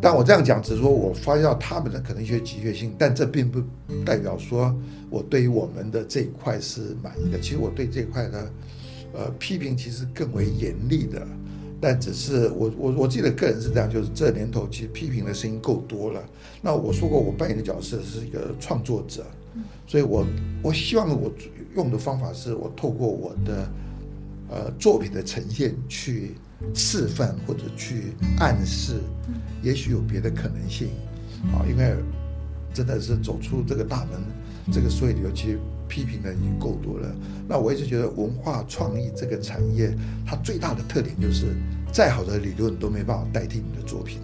[0.00, 3.60] 但我这样讲只是说我发现到他们的可能一些急确性，但这并不
[4.04, 4.72] 代表说
[5.10, 7.40] 我对于我们的这一块是满意的。
[7.40, 8.38] 其实我对这一块呢，
[9.14, 11.26] 呃，批评其实更为严厉的，
[11.80, 16.22] 但只是我我我自己的个人是这样，就是这年头其实批评的声音够多了。
[16.60, 19.24] 那我说过，我扮演的角色是一个创作者，
[19.86, 20.26] 所以我
[20.62, 21.32] 我希望我。
[21.76, 23.68] 用的方法是我透过我的
[24.48, 26.36] 呃作品的呈现去
[26.72, 29.00] 示范或者去暗示，
[29.60, 30.90] 也许有别的可能性
[31.52, 31.96] 啊，因为
[32.72, 34.22] 真的是走出这个大门，
[34.72, 35.56] 这个所以尤其
[35.88, 37.14] 批评的已经够多了。
[37.48, 39.94] 那我一直觉得文化创意这个产业，
[40.26, 41.54] 它最大的特点就是
[41.92, 44.18] 再好的理论都没办法代替你的作品。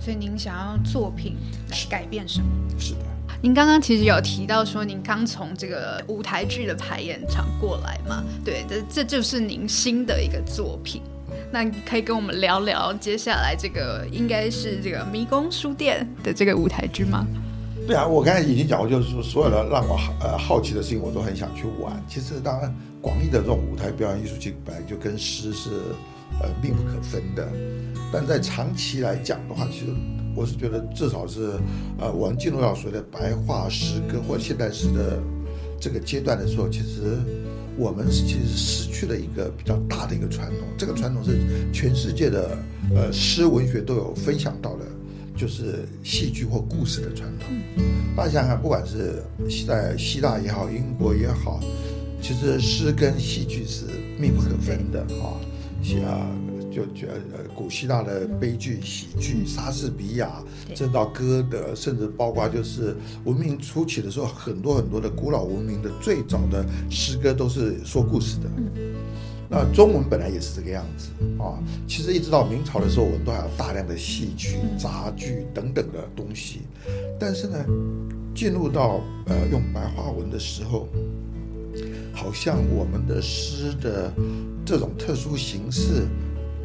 [0.00, 1.36] 所以您想要作品
[1.70, 2.46] 来改变什么？
[2.78, 3.00] 是的。
[3.40, 8.22] 您刚刚其实有提到说，您刚从这个舞台剧的排演场过来嘛？
[8.44, 11.02] 对，这这就是您新的一个作品。
[11.50, 17.26] 那可以跟我们聊聊接下来这个应该是这个迷宫书店的这个舞台剧吗？
[17.86, 22.02] 对啊，我刚才已经讲过，就是说所有的让我呃好奇的事情，我都很想去玩。
[22.08, 25.70] 其实当然，广义的这种舞台表演艺术，其实本来就跟诗是
[26.40, 27.48] 呃密不可分的。
[28.12, 29.86] 但在长期来讲的话，其实。
[30.34, 31.60] 我是觉得，至少是，
[31.98, 35.22] 呃，我们进入到所谓的白话诗歌或现代诗的
[35.78, 37.18] 这个阶段的时候，其实
[37.76, 40.66] 我们其实失去了一个比较大的一个传统。
[40.78, 41.38] 这个传统是
[41.70, 42.56] 全世界的
[42.96, 44.86] 呃诗文学都有分享到的，
[45.36, 47.48] 就是戏剧或故事的传统。
[48.16, 49.22] 大家想想，不管是
[49.66, 51.60] 在希腊也好，英国也好，
[52.20, 53.86] 其实诗跟戏剧是
[54.18, 55.40] 密不可分的啊，
[56.04, 56.28] 啊，
[56.70, 60.42] 就觉呃古希腊的悲剧、喜剧，莎士比亚，
[60.74, 68.50] 甚至到歌德，甚至包括就是文明初期的时候，很多很多的古老文明的最早的诗歌都是说故事的。
[69.54, 76.62] 那中文本来也是这个样子啊，其实一直到明朝的时候，我们都还有大量的戏曲、杂剧等等的东西，
[77.20, 77.62] 但是呢，
[78.34, 80.88] 进入到呃用白话文的时候，
[82.14, 84.10] 好像我们的诗的
[84.64, 86.06] 这种特殊形式，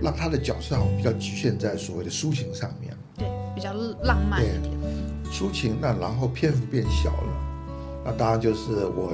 [0.01, 3.73] 让它的角色好像比较局限在所谓的抒情上面，对，比较
[4.03, 4.71] 浪漫一点。
[5.29, 9.13] 抒情，那然后篇幅变小了，那当然就是我，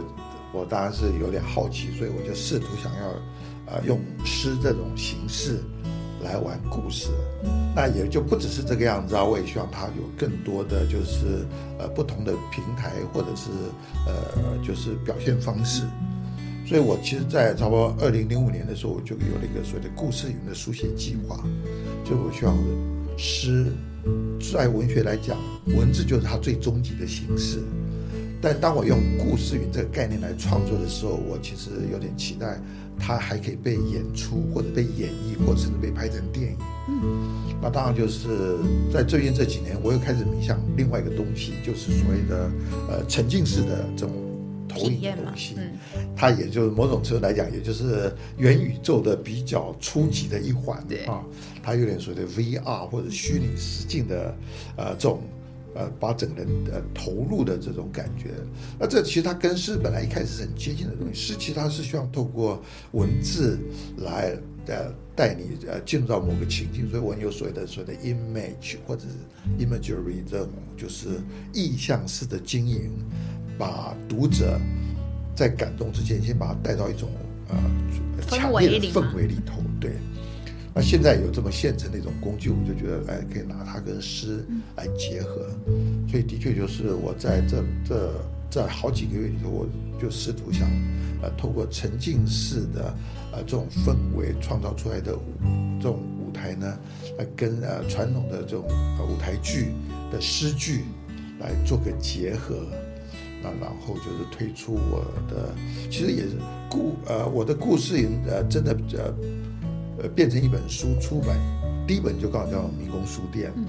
[0.53, 3.13] 我当然是有点好奇，所以我就试图想要。
[3.65, 5.63] 啊，用诗这种形式
[6.21, 7.07] 来玩故事，
[7.73, 9.23] 那也就不只是这个样子啊。
[9.23, 11.47] 我也希望它有更多的就是
[11.79, 13.49] 呃不同的平台或者是
[14.05, 15.83] 呃就是表现方式。
[16.67, 21.41] 所以我其实，在差不多二零零五年的时候，我就有了一个所谓的故事云的书写计划。
[22.03, 22.57] 就我希望
[23.17, 23.67] 诗
[24.53, 25.37] 在文学来讲，
[25.67, 27.59] 文字就是它最终极的形式。
[28.43, 32.59] 但当我用故事云这个概念来创作的时候，我其实有点期待。
[32.99, 36.57] 它还可以被演出，或者被演绎，或者甚至被拍成电影。
[36.87, 38.55] 嗯，那当然就是
[38.93, 42.51] 在最近这几年，我又开始迷向另外一个东西，就是所谓的
[42.87, 44.13] 呃沉浸式的这种
[44.69, 45.55] 投影的东西。
[45.57, 45.71] 嗯，
[46.15, 50.81] 它也就是某种程度来讲，也就是元宇宙的比较初级的一环。
[50.87, 51.19] 对啊，
[51.63, 54.35] 它有点所谓的 VR 或者虚拟实境的
[54.77, 55.19] 呃这种。
[55.75, 58.29] 呃，把整个人呃投入的这种感觉，
[58.79, 61.13] 那这其实它跟诗本来一开始是很接近的东西。
[61.13, 63.57] 诗其实它是需要透过文字
[63.97, 71.07] 来呃带你呃进入到某个情境，所以我们有所谓的所谓的 image 或者是 imagery 这种就是
[71.53, 72.91] 意象式的经营，
[73.57, 74.59] 把读者
[75.35, 77.09] 在感动之前先把它带到一种
[77.49, 77.55] 呃
[78.27, 79.93] 强烈的氛围里头，对。
[80.75, 84.43] 那现在有这么现成的一种工具，我就觉得，哎，可以拿它跟诗
[84.75, 85.47] 来结合，
[86.09, 88.11] 所以的确就是我在这这
[88.49, 89.67] 这好几个月里头，我
[90.01, 90.67] 就试图想，
[91.21, 92.91] 呃，透过沉浸式的
[93.33, 95.15] 呃这种氛围创造出来的
[95.79, 96.75] 这种舞台呢，
[97.19, 98.65] 来跟呃传统的这种
[99.07, 99.67] 舞台剧
[100.11, 100.85] 的诗句
[101.39, 102.65] 来做个结合，
[103.43, 105.53] 那然后就是推出我的，
[105.91, 106.31] 其实也是
[106.67, 109.13] 故呃我的故事呃真的呃。
[110.03, 111.39] 呃，变成一本书出版，
[111.87, 113.51] 第一本就刚好叫迷宫书店。
[113.55, 113.65] 嗯，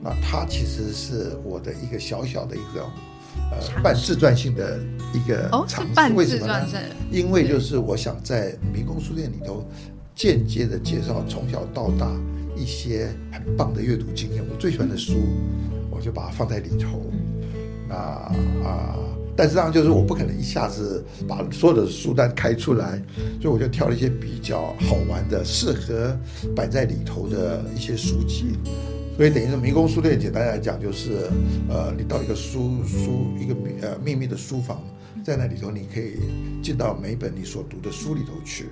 [0.00, 2.82] 那它其实是我的一个小小的一个
[3.50, 4.78] 呃半自传性的
[5.12, 6.14] 一个尝试。
[6.14, 6.66] 为什么呢？
[7.10, 9.66] 因为就是我想在迷宫书店里头
[10.14, 12.08] 间接的介绍从小到大
[12.56, 15.14] 一些很棒的阅读经验，我最喜欢的书，
[15.90, 17.10] 我就把它放在里头。
[17.88, 18.96] 那啊。
[19.36, 23.02] 但实际上就是我不可能一下子把所有的书单开出来，
[23.40, 26.16] 所以我就挑了一些比较好玩的、适合
[26.54, 28.56] 摆在里头的一些书籍。
[29.16, 31.28] 所以等于是迷宫书店，简单来讲就是，
[31.68, 34.82] 呃，你到一个书书一个呃秘密的书房，
[35.24, 36.16] 在那里头你可以
[36.62, 38.66] 进到每本你所读的书里头去。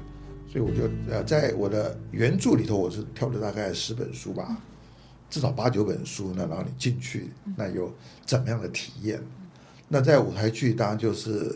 [0.51, 4.57] 所以我就呃在我的原著里头，我是挑了大概十本书吧，
[5.29, 7.93] 至少八九本书呢，然后你进去，那有
[8.25, 9.21] 怎么样的体验？
[9.95, 11.55] 那在舞台剧当然就是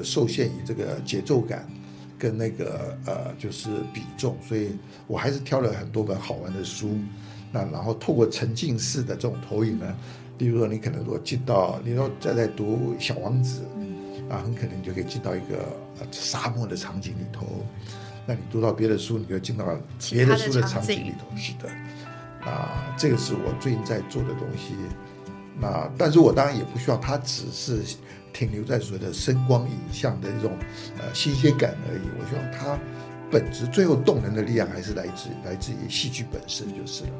[0.00, 1.68] 受限于这个节奏感
[2.16, 4.76] 跟那个呃就是比重，所以
[5.08, 6.96] 我还是挑了很多本好玩的书。
[7.50, 9.96] 那然后透过沉浸式的这种投影呢，
[10.38, 13.62] 例如说你可能如果进到你说在在读《小王子》，
[14.32, 15.66] 啊，很可能你就可以进到一个
[16.12, 17.66] 沙漠的场景里头。
[18.26, 19.64] 那你读到别的书，你就进到
[20.12, 21.36] 别的书的场景里头。
[21.36, 21.68] 是的，
[22.48, 24.76] 啊，这个是我最近在做的东西。
[25.60, 27.80] 那，但是我当然也不希望它只是
[28.32, 30.52] 停留在所谓的声光影像的一种
[30.98, 32.02] 呃新鲜感而已。
[32.18, 32.78] 我希望它
[33.30, 37.10] 本质最后动人的力量还是来自来自于戏剧本身就是了。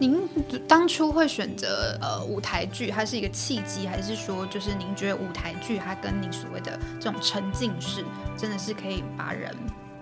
[0.00, 0.20] 您
[0.68, 8.04] 当初会选择呃舞台剧，它是一个契机，还是说就是您觉得舞台剧它跟您所谓的这种沉浸式，
[8.36, 9.52] 真的是可以把人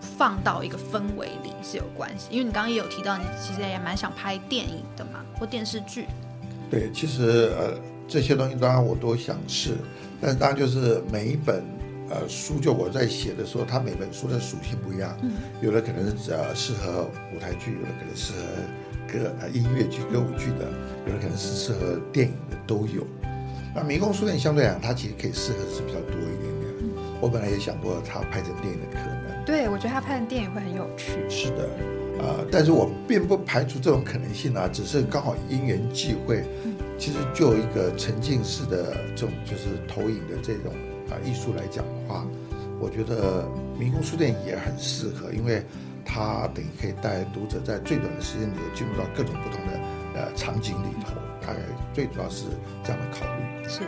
[0.01, 2.27] 放到一个氛围里是有关系？
[2.31, 6.07] 因为你刚刚也有提到，你其实也蛮想拍电影的嘛，或电视剧。
[6.77, 7.73] 对，其实呃
[8.07, 9.71] 这些东西当然我都想试，
[10.21, 11.65] 但是当然就是每一本
[12.11, 18.39] 呃书，就我在写的时候，它每本书的属性不一样，嗯，有的可能是呃适合舞台剧，有的可能适合
[19.11, 20.69] 歌呃音乐剧、歌舞剧的，
[21.07, 23.07] 有的可能是适合电影的都有。
[23.75, 26.93] 那迷宫书店相对来讲，它其实可以适合的是比较多一点点。
[27.23, 31.25] 我本来也想过它拍成电影的可能，对我觉得它拍成电影会很有趣。
[31.31, 31.96] 是的。
[32.19, 36.45] 啊，但是我并不排除这种可能性啊，只是刚好因缘际会，
[36.99, 40.73] 其实就一个沉浸式的这种就是投影的这种
[41.11, 42.27] 啊艺术来讲的话，
[42.81, 43.49] 我觉得
[43.79, 45.63] 迷宫书店也很适合，因为
[46.05, 49.73] 它等于可以带读者在最短的时间里头进入到各种不同的
[50.15, 51.61] 呃场景里头，大概
[51.93, 52.45] 最主要是
[52.83, 53.69] 这样的考虑。
[53.69, 53.81] 是，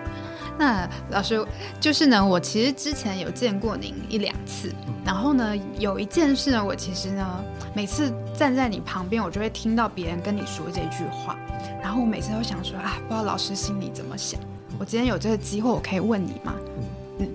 [0.59, 1.46] 那老师
[1.78, 7.44] 就是呢，我其实之前有见过您一两次，然后呢，有一件事呢，我其实呢，
[7.74, 11.36] 每次站在你旁边，我就会听到别人跟你说这句话，
[11.80, 14.40] 然后我每次都想说啊，不知道老师心里怎么想。
[14.78, 16.54] 我今天有这个机会，我可以问你吗？
[17.18, 17.28] 嗯，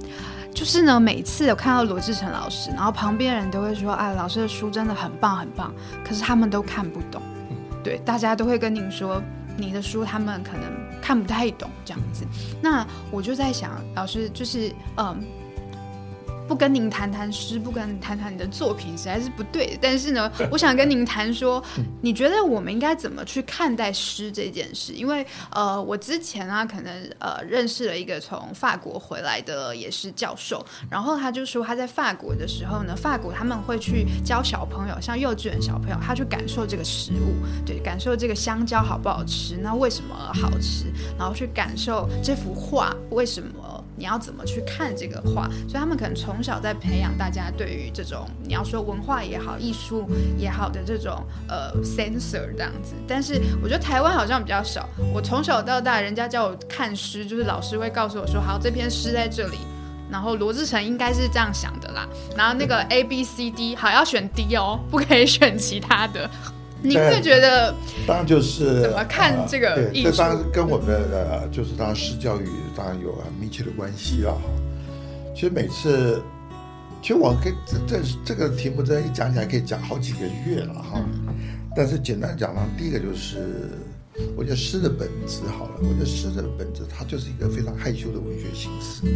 [0.54, 5.74] 就是呢，每次有看到罗志成老师，然后旁边人都会说，啊，老师的书真的很棒很棒，
[6.06, 7.22] 可是他们都看不懂。
[7.84, 9.22] 对，大家都会跟您说，
[9.58, 10.64] 你的书他们可能
[11.04, 12.26] 看不太懂这样子。
[12.62, 15.43] 那我就在想，老师就是嗯。
[16.48, 19.78] 不跟您谈谈诗，不跟您谈谈你的作品，实在是不对。
[19.82, 21.64] 但是呢， 我想跟您谈说，
[22.02, 24.94] 你觉得我们应该怎么去看待诗这件事？
[24.94, 37.36] 因为呃，我之前啊，可能呃认识了一个从法国回来的也是教授，然后他就说他在法国的时候呢，法国他们会去教小朋友，像幼稚园小朋友，他去感受这个食物，
[37.66, 40.86] 对，感受这个香蕉好不好吃，那为什么好吃，
[41.18, 43.84] 然后去感受这幅画为什么。
[43.96, 45.48] 你要怎么去看这个画？
[45.68, 52.94] 所以他们可能从小在培养大家对于这种你要说文化也好、艺术也好的这种呃 sensor 这样子。
[53.08, 54.88] 但是我觉得台湾好像比较少。
[55.14, 59.58] 我从小到大，人家叫我看诗，就是老师会告诉我说：“好，这篇诗在这里。”
[60.12, 62.08] 然后罗志成应该是这样想的啦。
[62.38, 66.30] 然后那个 A B C D 好要选 D 哦，不可以选其他的。
[66.84, 67.74] 你会觉得，
[68.06, 69.90] 当然就是怎么看这个？
[69.94, 74.38] 这当然跟我们的呃，就是当然诗教育当然有很密切的关系了。
[75.34, 76.22] 其实每次，
[77.02, 81.02] 其实我可以这这这个题目这一讲起来可以讲好几个月了哈。
[81.74, 83.70] 但是简单讲呢，第一个就是，
[84.36, 89.08] 我觉得诗的本质好了，我觉得诗的本质它就是一个非常害羞的文学形式，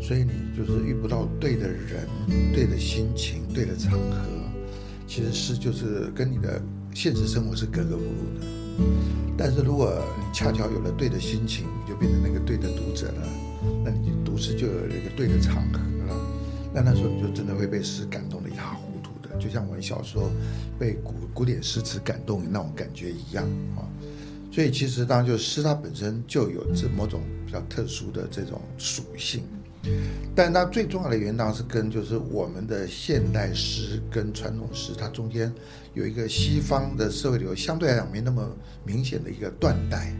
[0.00, 2.06] 所以你就是遇不到对的人、
[2.54, 4.22] 对的心情、对的场合，
[5.06, 6.62] 其实诗就是跟你的。
[6.96, 8.46] 现实生活是格格不入的，
[9.36, 13.28] 但是如果你恰巧有了对的心情，你就变成那个对的读者了，
[13.84, 15.78] 那你读诗就有那个对的场合
[16.08, 16.16] 了，
[16.72, 20.30] 那那时候你就真的会被诗感动的一塌糊涂的，就像我们小时候
[20.78, 23.44] 被古古典诗词感动的那种感觉一样
[23.76, 23.84] 啊。
[24.50, 29.42] 所以其实当然就诗它本身就有这某种比较特殊的这种属性。
[30.34, 35.52] 但它最重要的原因当然是跟就是我们的现代诗跟传统诗，它中间
[35.96, 38.46] 有一个西方的社会流相对来讲没那么
[38.84, 40.14] 明显的一个断代，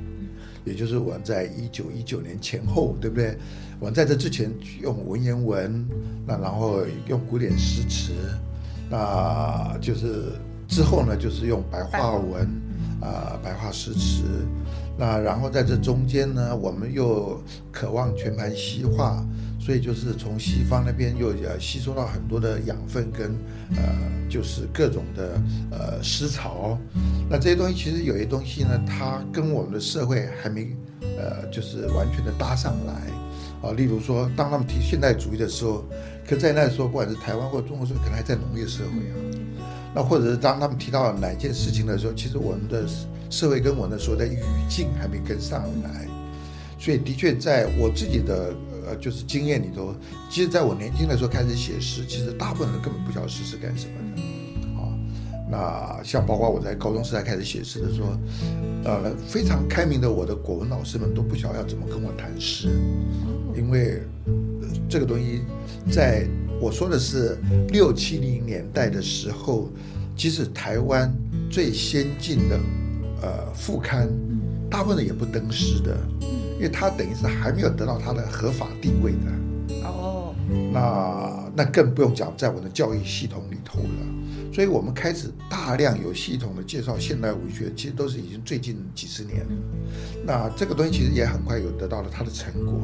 [0.64, 3.36] 也就是我们在一九一九年前后，对不对？
[3.78, 4.50] 我们在这之前
[4.80, 5.86] 用文言文，
[6.26, 8.12] 那然后用古典诗词，
[8.90, 10.32] 那就是
[10.66, 12.48] 之后呢就是用白话文。
[12.98, 14.22] 啊白话诗词，
[14.98, 19.24] 那然后在这中间呢，我们又渴望全盘西化。
[19.58, 23.32] 所以就是从西方那边又呃吸收到很多的养分跟
[23.74, 23.82] 呃
[24.30, 25.42] 就是各种的
[25.72, 26.78] 呃思潮，
[27.28, 30.68] 那这些东西其实有些东西呢，它跟我们的社会还没
[31.18, 32.92] 呃就是完全的搭上来
[33.60, 33.72] 啊。
[33.72, 35.84] 例如说，当他们提现代主义的时候，
[36.28, 39.16] 可在那时候不管是台湾或中国时候，可能还在农业社会啊。
[39.92, 42.84] 那或者是当他们提到哪件事情的时候，其实我们的
[43.30, 46.06] 社会跟我们的所有的语境还没跟上来。
[46.78, 48.54] 所以的确，在我自己的。
[48.88, 49.92] 呃，就是经验里头，
[50.30, 54.22] 其实在我年轻的时候开始写诗，其实大部分人根本不晓得诗是干什么的，
[54.78, 54.86] 啊，
[55.50, 58.16] 那像包括我在高中时代开始写诗的时候，
[58.84, 62.68] 呃，非常开明的我的国文老师们都不晓得要怎么跟我谈诗，
[63.56, 64.02] 因为
[64.88, 65.40] 这个东西，
[65.90, 66.24] 在
[66.60, 67.36] 我说的是
[67.70, 69.68] 六七零年代的时候，
[70.14, 71.12] 即使台湾
[71.50, 72.56] 最先进的
[73.22, 74.08] 呃副刊，
[74.70, 75.96] 大部分的也不登诗的。
[76.56, 80.34] 因为他等于是还没有得到他的合法地位的哦，
[80.72, 89.52] 那那更不用讲在我的教育系统里头了，所以我们开始大量有系统的介绍现代文学，其实都是已经最近几十年了，
[90.24, 92.80] 那这个东西其实也很快有得到了它的成果，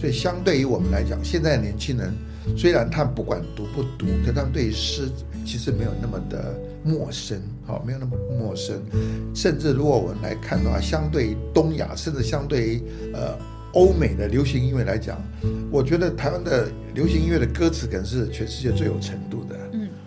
[0.00, 2.12] 所以相对于我们来讲，现在年轻人
[2.56, 5.08] 虽然他不管读不读，可他们对诗
[5.44, 6.54] 其实没有那么的。
[6.84, 8.82] 陌生，好，没有那么陌生。
[9.32, 12.82] 甚至如果我们来看的话，相对于东亚，甚至相对于
[13.14, 13.38] 呃
[13.74, 15.22] 欧美的流行音乐来讲，
[15.70, 19.56] 我觉得台湾的流行音乐的歌词可能是全世界最有程度的。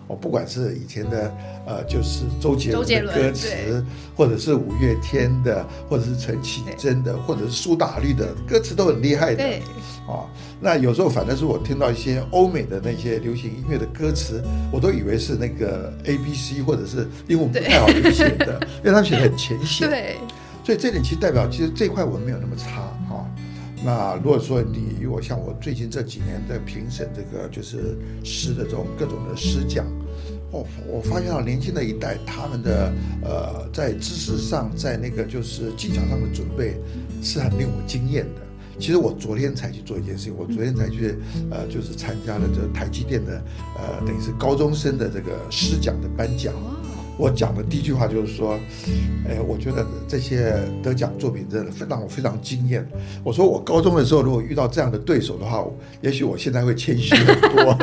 [0.06, 1.34] 嗯，我不管是以前的
[1.66, 3.84] 呃，就是周杰伦的歌词，
[4.16, 9.36] 或者是五月天的，或者是陈绮贞的，或者是苏打绿的歌词都很厉害的。
[9.36, 9.62] 对，
[10.06, 10.24] 啊。
[10.58, 14.42] 那有时候反正是我听到一些欧美的那些流行音乐的歌词，
[14.72, 19.88] 我都以为是那个 A B C 或者是英文不太好写的，因为他们写的很浅 显。
[19.88, 20.16] 对，
[20.64, 23.05] 所以这点其实代表其实这块我没有那么差哈。
[23.86, 29.86] 那如果说你我像我最近这几年在评审这个就是诗的这种各种的诗奖，
[30.50, 36.74] 哦，我发现到年轻的一代他们的呃在知识上，在那个就是技巧上的准备
[37.22, 38.42] 是很令我惊艳的。
[38.76, 41.14] 其实我昨天才去做一件事情，我昨天才去
[41.48, 43.40] 呃就是参加了这台积电的
[43.78, 46.52] 呃等于是高中生的这个诗奖的颁奖。
[47.18, 48.58] 我讲的第一句话就是说，
[49.28, 52.86] 哎，我觉得这些得奖作品真的让我非常惊艳。
[53.24, 55.64] 我说我高中的时候如果遇到这样的对手的话，
[56.02, 57.70] 也许我现在会谦虚很多。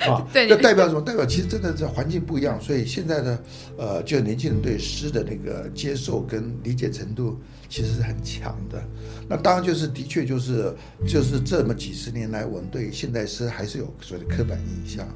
[0.00, 1.00] 啊，这代表什么？
[1.02, 3.38] 代表其实真的是环境不一样，所以现在的
[3.76, 8.82] 呃，就年轻人对诗的那个接受跟理解程度其实是很强的。
[9.28, 10.74] 那当然就是的确就是
[11.06, 15.06] 就是这么几十年来，我们对现代诗还是有所谓的刻板印象。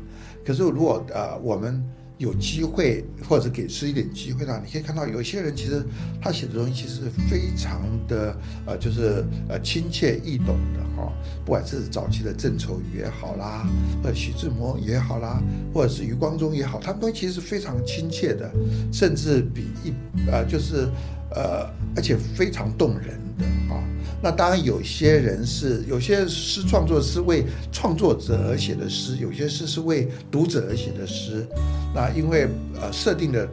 [0.44, 1.82] 可是如果呃我们
[2.18, 4.60] 有机会，或者给诗一点机会呢？
[4.64, 5.84] 你可以看到，有些人其实
[6.20, 8.36] 他写的东西其实非常的
[8.66, 11.12] 呃，就是呃亲切易懂的哈。
[11.44, 13.66] 不管是早期的郑愁予也好啦，
[14.02, 15.42] 或者徐志摩也好啦，
[15.72, 18.50] 或者是余光中也好，他们东西其实是非常亲切的，
[18.92, 19.92] 甚至比一
[20.30, 20.88] 呃就是
[21.34, 23.44] 呃，而且非常动人的
[23.74, 23.82] 啊。
[24.22, 31.46] 那当然，有些人是有些诗创作是为创作者而写的诗，有些诗是为读者而写的诗。
[31.94, 32.48] 那因为
[32.80, 33.46] 呃设定的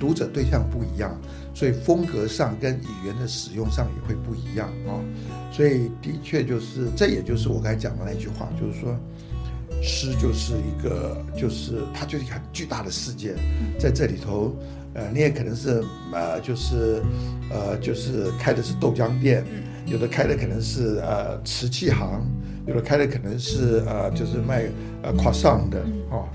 [0.00, 1.16] 读者对象不一样，
[1.54, 4.98] 所以风格上跟语言的使用上也会不一样啊。
[5.52, 8.98] 所以的确就是，这也就是我刚才讲的那句话，就是说，
[9.80, 13.36] 诗就是一个，就是它就是一个很巨大的世界，
[13.78, 14.56] 在这里头，
[14.92, 17.00] 呃，你也可能是呃，就是
[17.48, 19.44] 呃，就是开的是豆浆店。
[19.86, 22.20] 有的开的可能是呃瓷器行，
[22.66, 24.64] 有的开的可能是呃就是卖
[25.02, 25.80] 呃 croissant 的
[26.10, 26.28] 哦。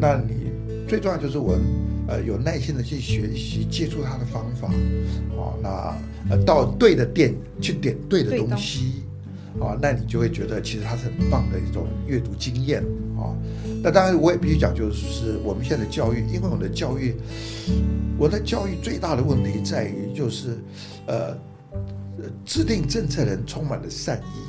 [0.00, 0.50] 那你
[0.88, 1.60] 最重要就是我们
[2.08, 4.68] 呃有耐心的去学习接触它的方法，
[5.36, 5.96] 哦，那
[6.30, 9.04] 呃到对的店去点对的东西，
[9.60, 12.82] 哦，那你就会觉得其实它是很棒的一种阅读经验
[13.16, 13.30] 啊。
[13.80, 17.14] 那当然我也必须讲，就是我们现在的教育，因为我的教育，
[18.18, 20.58] 我的教育最大的问题在于就是
[21.06, 21.38] 呃。
[22.44, 24.40] 制定政策人充满了善意，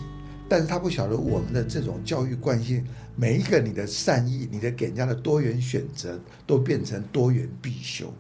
[0.47, 2.83] 但是他不晓得我们的这种教育惯性，
[3.15, 8.13] 每一个你的善意，你的给人家的多元选择，都变成多元必修。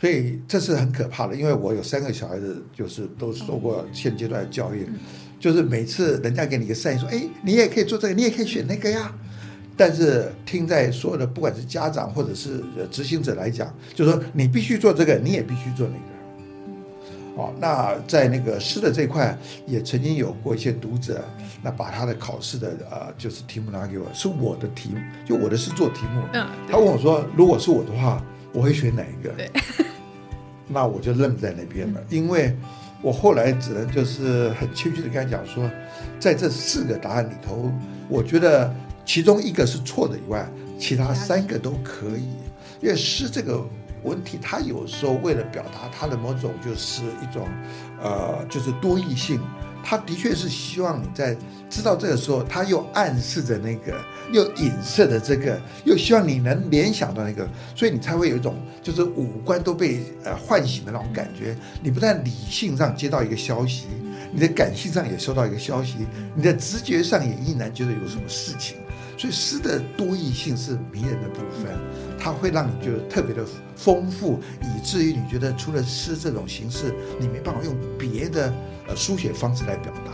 [0.00, 1.34] 所以这是很可怕的。
[1.34, 4.86] 因为我有三个小孩子，就是都受过现阶段的教育，
[5.40, 9.12] 就是每次人家给你一个善意，说：“哎，你也可以做这个，你也可以选那个呀。”
[9.76, 16.17] 但是听在所有的不管是家长或者是执行者来讲，就是说你必须做这个，你也必须做那个。
[17.38, 21.24] 哦，那在那个诗的这块也曾经有过一些读者，
[21.62, 26.20] 那把他的考试的呃就是题目拿给我，是我的题目，就我的诗做题目。
[26.32, 28.20] 嗯，他问我说，如果是我的话，
[28.52, 29.30] 我会选哪一个？
[29.34, 29.48] 对，
[30.66, 32.56] 那我就愣在那边了，因为
[33.00, 35.70] 我后来只能就是很谦虚的跟他讲说，
[36.18, 37.70] 在这四个答案里头，
[38.08, 38.74] 我觉得
[39.06, 40.44] 其中一个是错的以外，
[40.76, 42.26] 其他三个都可以，
[42.82, 43.64] 因为诗这个。
[44.02, 47.48] 文体，它有时候为了表达它的某种，就是一种，
[48.00, 49.40] 呃，就是多义性。
[49.80, 51.34] 他的确是希望你在
[51.70, 53.98] 知道这个时候，他又暗示着那个，
[54.32, 61.56] 又影射的这个，又希望你能联想到那个，所以你才会有一种就是五官都被呃唤醒的那种感觉。
[61.80, 63.86] 你不但理性上接到一个消息，
[64.32, 68.76] 你的感性上也收到一个消息，你的直觉上也依然觉得有什么事情。
[69.18, 71.76] 所以诗的多义性是迷人的部分，
[72.18, 73.44] 它会让你觉得特别的
[73.74, 78.54] 丰富，以至于你觉得除了诗这种形式，你没办法用别的
[78.86, 80.12] 呃书写方式来表达。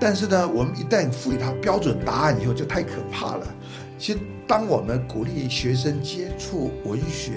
[0.00, 3.46] 但是呢，我们一旦赋予它标准答案以后，就太可怕了。
[3.96, 7.34] 其实，当我们鼓励学生接触文学，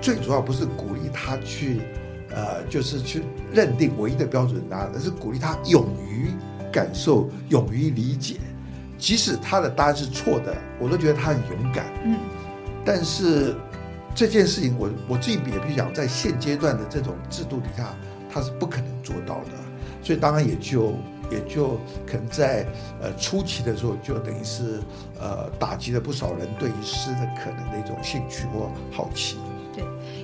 [0.00, 1.82] 最主要不是鼓励他去，
[2.30, 6.32] 呃，就是去认定唯一的标准答案，而是鼓励他勇于
[6.72, 8.38] 感受，勇于理解。
[9.00, 11.86] 即使他的答案是错的，我都觉得他很勇敢。
[12.04, 12.16] 嗯，
[12.84, 13.56] 但是
[14.14, 17.96] 这件事情，我我自己也必须讲，在现阶段的这种制度底下，
[18.30, 19.52] 他是不可能做到的。
[20.02, 20.94] 所以当然也就
[21.30, 22.66] 也就可能在
[23.00, 24.80] 呃初期的时候，就等于是
[25.18, 29.38] 呃打击了不少人对于诗的可能的一种兴趣或好奇。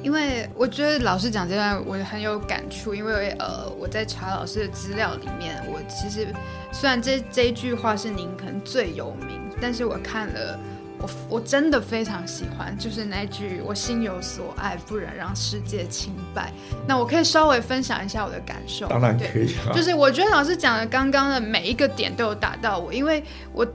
[0.06, 6.28] 因为我觉得老师讲这段我很有感触，因为呃我在查老师的资料里面，我其实
[6.70, 10.56] 虽然这这一句话是您可能最有名，但是我看了
[11.00, 16.52] 我我真的非常喜欢，就是那句“我心有所爱，不忍让世界清白”。
[16.86, 23.66] 那我可以稍微分享一下我的感受，当然可以，就是我觉得老师讲的刚刚的每一个点都有打到我，因为我。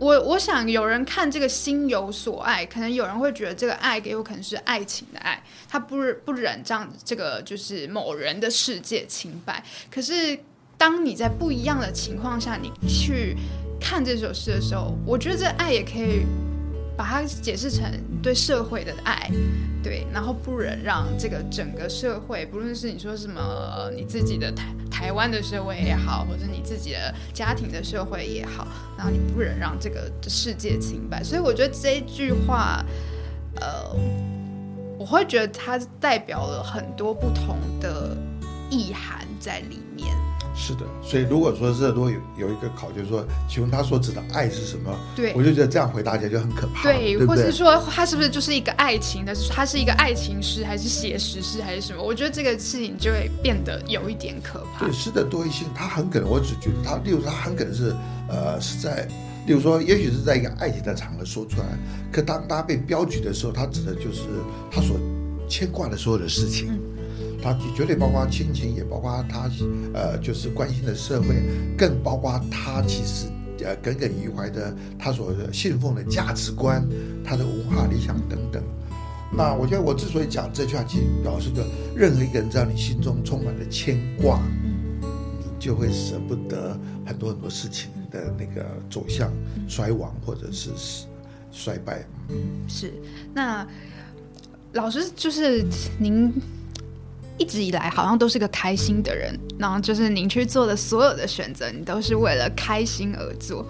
[0.00, 9.62] 我我想有人看这个心有所爱，可能有人会觉得这个爱给我可能是爱情的爱，他不不忍让这个就是某人的世界清白。
[9.90, 10.38] 可是
[10.78, 13.36] 当你在不一样的情况下，你去
[13.78, 16.24] 看这首诗的时候，我觉得这爱也可以
[16.96, 17.84] 把它解释成
[18.22, 19.30] 对社会的爱，
[19.82, 24.64] 对，然后不忍让这个整个社会，不论是你说什么你自己的台
[25.00, 32.84] 台湾的社会也好，或者你自己的家庭的社会也好，然后你不忍让这个世界清白，所以我觉得这一句话，
[33.62, 33.96] 呃，
[34.98, 38.14] 我会觉得它代表了很多不同的
[38.68, 40.14] 意涵在里面。
[40.60, 44.94] 是的，所以如果说是如果有有一个考，就是说，请问他所指的爱是什么？
[45.16, 47.50] 对，我就觉得这样回答起来就很可怕，对，对对或是？
[47.50, 49.34] 说他是不是就是一个爱情的？
[49.50, 52.02] 他是一个爱情诗，还是写实诗，还是什么？
[52.02, 54.92] 我觉得这个事情就会变得有一点可怕对。
[54.92, 57.94] 诗的多义性，他很可能，我只觉得他，例如他，很可能是，
[58.28, 59.08] 呃，是在，
[59.46, 61.66] 例如说，也许是在一个爱情的场合说出来，
[62.12, 64.20] 可当他被标举的时候，他指的就是
[64.70, 64.98] 他所
[65.48, 66.78] 牵挂的所有的事情，
[67.42, 69.50] 它绝对包括亲情，也包括他，
[69.94, 71.42] 呃，就是关心的社会，
[71.76, 73.26] 更包括他其实。
[73.62, 76.82] 呃，耿耿于怀的他所信奉的价值观，
[77.22, 78.62] 他的文化理想等等。
[79.30, 81.62] 那我觉得我之所以讲这句话，其实表示着
[81.94, 84.40] 任何一个人，只要你心中充满了牵挂，
[85.02, 86.74] 你就会舍不得
[87.04, 89.30] 很多很多事情的那个走向
[89.68, 90.70] 衰亡或者是
[91.52, 92.02] 衰败。
[92.66, 92.94] 是，
[93.34, 93.68] 那
[94.72, 95.62] 老师就是
[95.98, 96.32] 您
[97.40, 103.66] 一直以来好像都是个开心的人，然后就是您去做的所有的选择，你都是为了开心而做。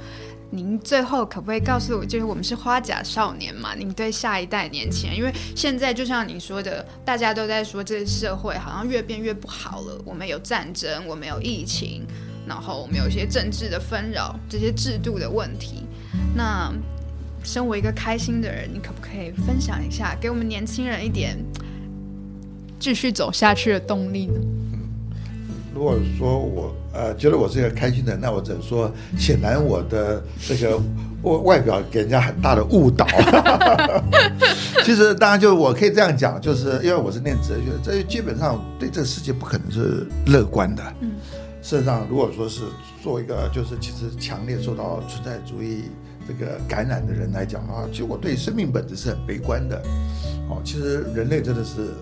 [0.51, 3.73] 您最后可不可以告诉我，就是我们是花甲少年嘛？
[3.77, 9.97] 您对下一代年轻人，因为现在就像你说的，大家都在说这个社会好像越变越不好了。
[10.05, 12.05] 我们有战争，我们有疫情，
[12.49, 15.85] 然后我们有一些政治的纷扰，这些制度的问题。
[16.35, 16.73] 那
[17.45, 21.39] 身为一个开心的人，你可不可以分享一下，给我们年轻人一点
[22.81, 24.41] 继续走下去的动力呢？
[25.73, 30.77] 如果说我呃觉得我是一个开心的，那我只能说，显然我的这个
[31.23, 33.07] 外外表给人家很大的误导。
[34.83, 40.83] 其实当然就我可以这样讲，就是因为我是念哲学，这基本上对这个世界不可能是乐观的。
[41.01, 41.13] 嗯，
[41.63, 42.63] 事实上，如果说是
[43.03, 45.85] 做一个就是其实强烈受到存在主义
[46.27, 49.81] 这个感染的人来讲的话，其实我对生命本质是很悲观的。
[50.51, 51.95] 哦，其实人类真的是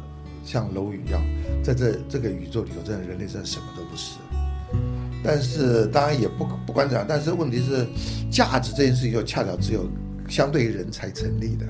[0.51, 1.23] 像蝼蚁一样，
[1.63, 4.17] 在这这个宇宙里头，真的人类真的什么都不是。
[5.23, 7.87] 但是当然也不不管怎样，但是问题是，
[8.31, 9.87] 价值这件事情就恰巧只有
[10.27, 11.67] 相对于人才成立的。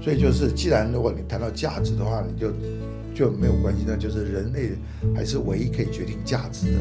[0.00, 2.52] 所以就是，既然如果你谈到价值的话，你就
[3.14, 4.70] 就没有关系，那就是人类
[5.14, 6.78] 还是唯一可以决定价值的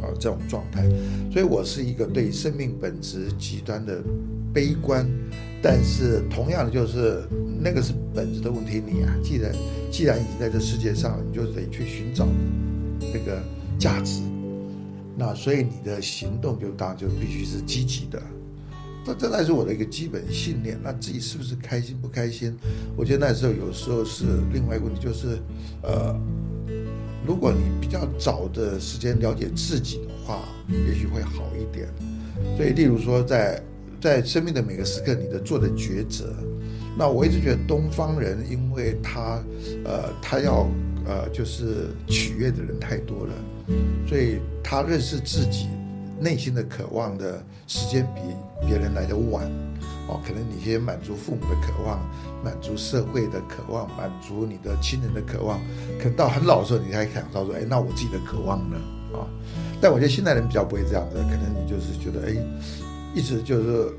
[0.00, 0.88] 啊这种状态。
[1.30, 4.02] 所以我是一个对生命本质极端的
[4.54, 5.06] 悲观，
[5.62, 7.22] 但是同样的就是
[7.60, 8.82] 那个是本质的问题。
[8.84, 9.52] 你啊，既然
[9.90, 12.26] 既然已经在这世界上，你就得去寻找
[13.12, 13.42] 那个
[13.78, 14.22] 价值。
[15.16, 18.22] 那所以你的行动就当就必须是积极的。
[19.04, 20.78] 这这才是我的一个基本信念。
[20.82, 22.56] 那自己是不是开心不开心？
[22.96, 25.38] 我觉得那时候有时候是另外一个问题，就是
[25.82, 26.18] 呃，
[27.26, 31.88] 如果你比较早的时间了解自己的话，也许会好一点。
[32.56, 33.62] 所以，例如说在
[34.00, 36.34] 在生命的每个时刻，你的做的抉择，
[36.96, 39.42] 那我一直觉得东方人，因为他
[39.84, 40.66] 呃他要
[41.06, 43.32] 呃就是取悦的人太多了，
[44.08, 45.68] 所以他认识自己
[46.18, 48.20] 内心的渴望的时间比
[48.66, 49.44] 别人来的晚，
[50.08, 52.00] 哦，可能你先满足父母的渴望，
[52.44, 55.60] 满足社会的渴望，满足你的亲人的渴望，
[55.98, 58.76] 可能到很老的时候，你才想到说，哎，那我自己的渴望呢？
[59.12, 59.26] 啊，
[59.80, 62.36] 但我觉得现代人比较不会这样子，可能你就是觉得，哎，
[63.14, 63.92] 一直就是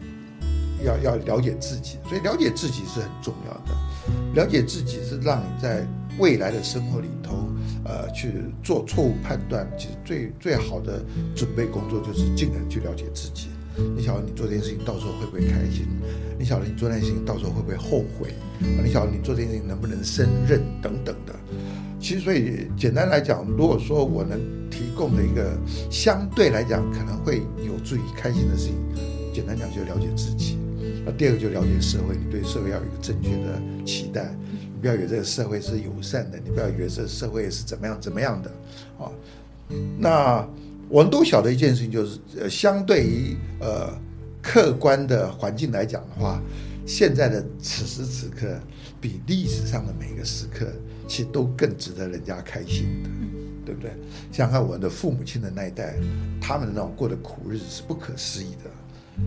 [0.84, 5.86] 要要了解自己，所以了解自己是很重要的，了解自己是让你在
[6.20, 7.47] 未来的生活里头。
[7.84, 8.32] 呃，去
[8.64, 11.03] 做错误判断，其实最最好的
[11.36, 13.47] 准备工作就是尽量去了解自己。
[13.96, 15.88] 你晓得你做这件事情到时候会不会开心？
[16.38, 18.30] 你晓得你做那件事情到时候会不会后悔？
[18.62, 21.36] 啊你晓得你做这件事情能不能胜任等等的。
[22.00, 25.56] 其实，所以简单来讲，如果说我能提供的一个
[25.90, 28.76] 相对来讲可能会有助于开心的事情，
[29.34, 30.58] 简单讲就了解自己。
[31.06, 34.36] 那第二个就了解社会，你对社会要有一个正确的期待。
[34.74, 38.52] 你不要以为这个社会是友善的，你不要以为这个社会是怎么样怎么样的，
[38.98, 39.12] 啊，
[40.00, 40.48] 那
[40.92, 43.89] 我们都晓得一件事情，就是呃，相对于呃
[44.42, 46.42] 客观的环境来讲的话，
[46.86, 48.60] 现在的此时此刻
[49.00, 50.68] 比历史上的每个时刻，
[51.08, 53.10] 其实都更值得人家开心的，
[53.66, 53.92] 对不对？
[54.34, 55.96] 想想看我们的父母亲的那一代，
[56.42, 58.70] 他们的那种过的苦日子是不可思议的。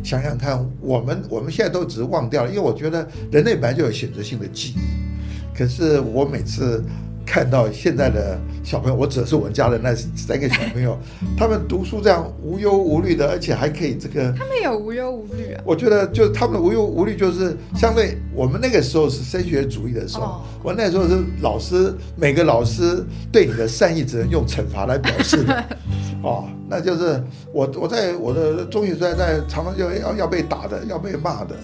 [0.03, 5.57] 想想看，我们我们现在都只是忘掉了，因为我觉得人类本来就有选择性的记忆。
[5.57, 6.85] 可是我每次
[7.27, 10.99] 看到现在的小朋友，我指的是我们家的那三个小朋友，
[11.37, 14.33] 他们读书这样无忧无虑的，而且还可以这个。
[14.33, 15.63] 他们有无忧无虑啊？
[15.65, 25.65] 我觉得就是他们的无忧无虑，就是相对我们那个时候是升学主义的时候，我那时候是老师，每个老师对你的善意只能用惩罚来表示的。
[26.23, 27.23] 哦，那就是
[27.53, 31.55] 我我在我的中学时代在常常就要要被打的，要被骂的。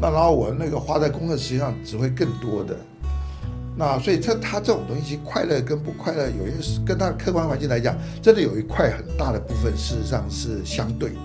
[0.00, 2.76] 那然后我那个花在功课实际上只会更多的。
[3.76, 11.16] 那所以这他这种东西，快乐跟不快乐，有一些跟他客观环境来讲，真的有一块很大的部分，事实上是相对的。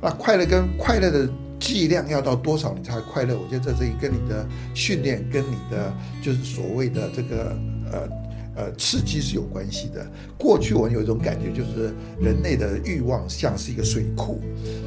[0.00, 1.28] 那快乐跟快乐的
[1.58, 3.38] 剂量要到多少你才快乐？
[3.38, 5.92] 我觉得这是一跟你的训练，跟你的
[6.22, 7.56] 就是所谓的这个
[7.92, 8.25] 呃。
[8.56, 10.10] 呃，刺激是有关系的。
[10.38, 14.40] 过去我们有一种感觉，就是人类的欲望像是一个水库，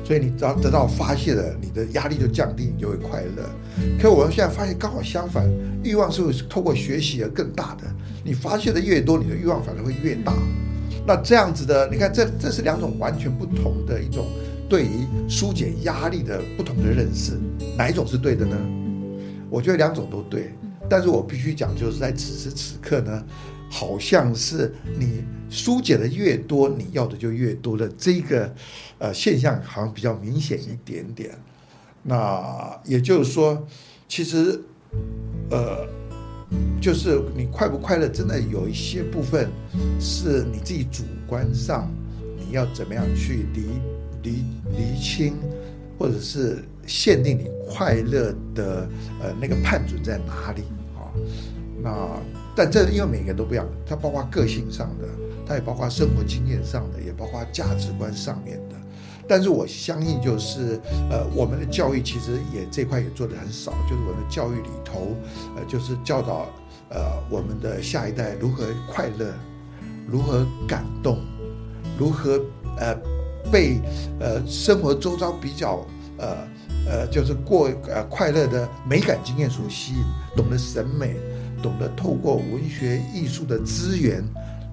[0.04, 3.48] 所以你只要得到发泄了，你的压力就降低，你就会快乐。
[4.02, 5.48] 可我们现在发现刚好相反，
[5.84, 7.84] 欲望是透过学习而更大的。
[8.26, 10.34] 你发泄的越多，你的欲望反而会越大。
[11.06, 14.26] 那这样子的，你看，这这是两种完全不同的一种
[14.68, 17.34] 对于疏解压力的不同的认识，
[17.78, 18.58] 哪一种是对的呢？
[19.50, 20.54] 我觉得两种都对，
[20.90, 23.24] 但是我必须讲，就是在此时此刻呢。
[23.70, 28.54] 好像是你疏解的越多，你要的就越多的这个
[28.98, 31.32] 呃现象，好像比较明显一点点。
[32.02, 33.68] 那也就是说，
[34.08, 34.60] 其实
[35.52, 35.88] 呃，
[36.82, 39.50] 就是你快不快乐，真的有一些部分
[40.00, 41.92] 是你自己主观上
[42.38, 43.62] 你要怎么样去厘
[44.24, 45.36] 厘厘清，
[45.98, 48.90] 或者是限定你快乐的
[49.22, 50.64] 呃那个判准在哪里
[50.96, 51.14] 啊？
[51.84, 52.39] 那。
[52.60, 55.08] 但这因为每个人都不一样，它包括个性上的，
[55.48, 58.76] 它也包括生活经验上的，也包括价值观上面的。
[59.30, 60.78] 但是我相信，就是
[61.10, 65.16] 呃，我们的教育其实也这块也做的很少，就是我们的教育里头，
[65.56, 66.50] 呃，就是教导
[66.90, 69.34] 呃我们的下一代如何快乐，
[70.06, 71.20] 如何感动，
[71.98, 72.42] 如何
[72.78, 72.94] 呃
[73.50, 73.80] 被
[74.20, 75.88] 呃生活周遭比较
[76.18, 76.36] 呃
[76.90, 80.04] 呃就是过呃快乐的美感经验所吸引，
[80.36, 81.16] 懂得审美。
[81.62, 84.24] 懂得透过文学艺术的资源，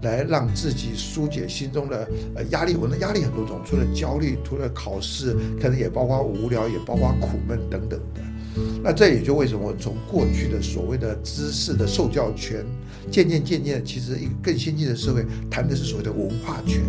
[0.02, 2.76] 来让自己疏解心中的呃压力。
[2.76, 8.20] 我的压力很多种，除了焦虑，除了考试，可能也包括无聊，也包括苦闷等等的。
[8.82, 12.64] 那这也就为什么从过去的所谓的知识的受教权，
[13.10, 16.80] 渐渐渐渐，其实一个更先进的社会谈的是所谓的文化权，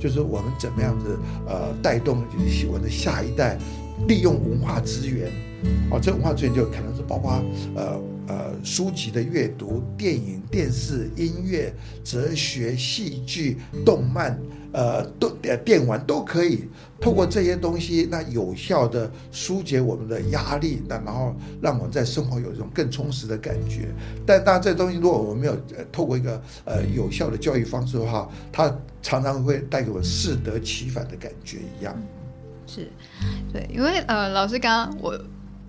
[0.00, 2.24] 就是我们怎么样子呃带动
[2.68, 3.58] 我们的下一代
[4.08, 5.30] 利用文化资源。
[5.90, 7.42] 哦，这文化资源就可能是包括
[7.74, 8.00] 呃。
[8.26, 11.72] 呃，书籍的阅读、电影、电视、音乐、
[12.02, 14.38] 哲学、戏剧、动漫，
[14.72, 15.28] 呃，都
[15.64, 16.64] 电玩都可以
[17.00, 23.88] 透过这些东西，那有效的疏解我们的压力，那然后让我们在生活有一种更充实的感觉。
[24.26, 25.56] 但当然，这东西如果我们没有
[25.92, 31.94] 透过一个呃有效的教育方式的话，它常常会带给我适得其反的感觉一样。
[32.66, 32.88] 是，
[33.52, 35.14] 对，因为呃，老师刚刚我。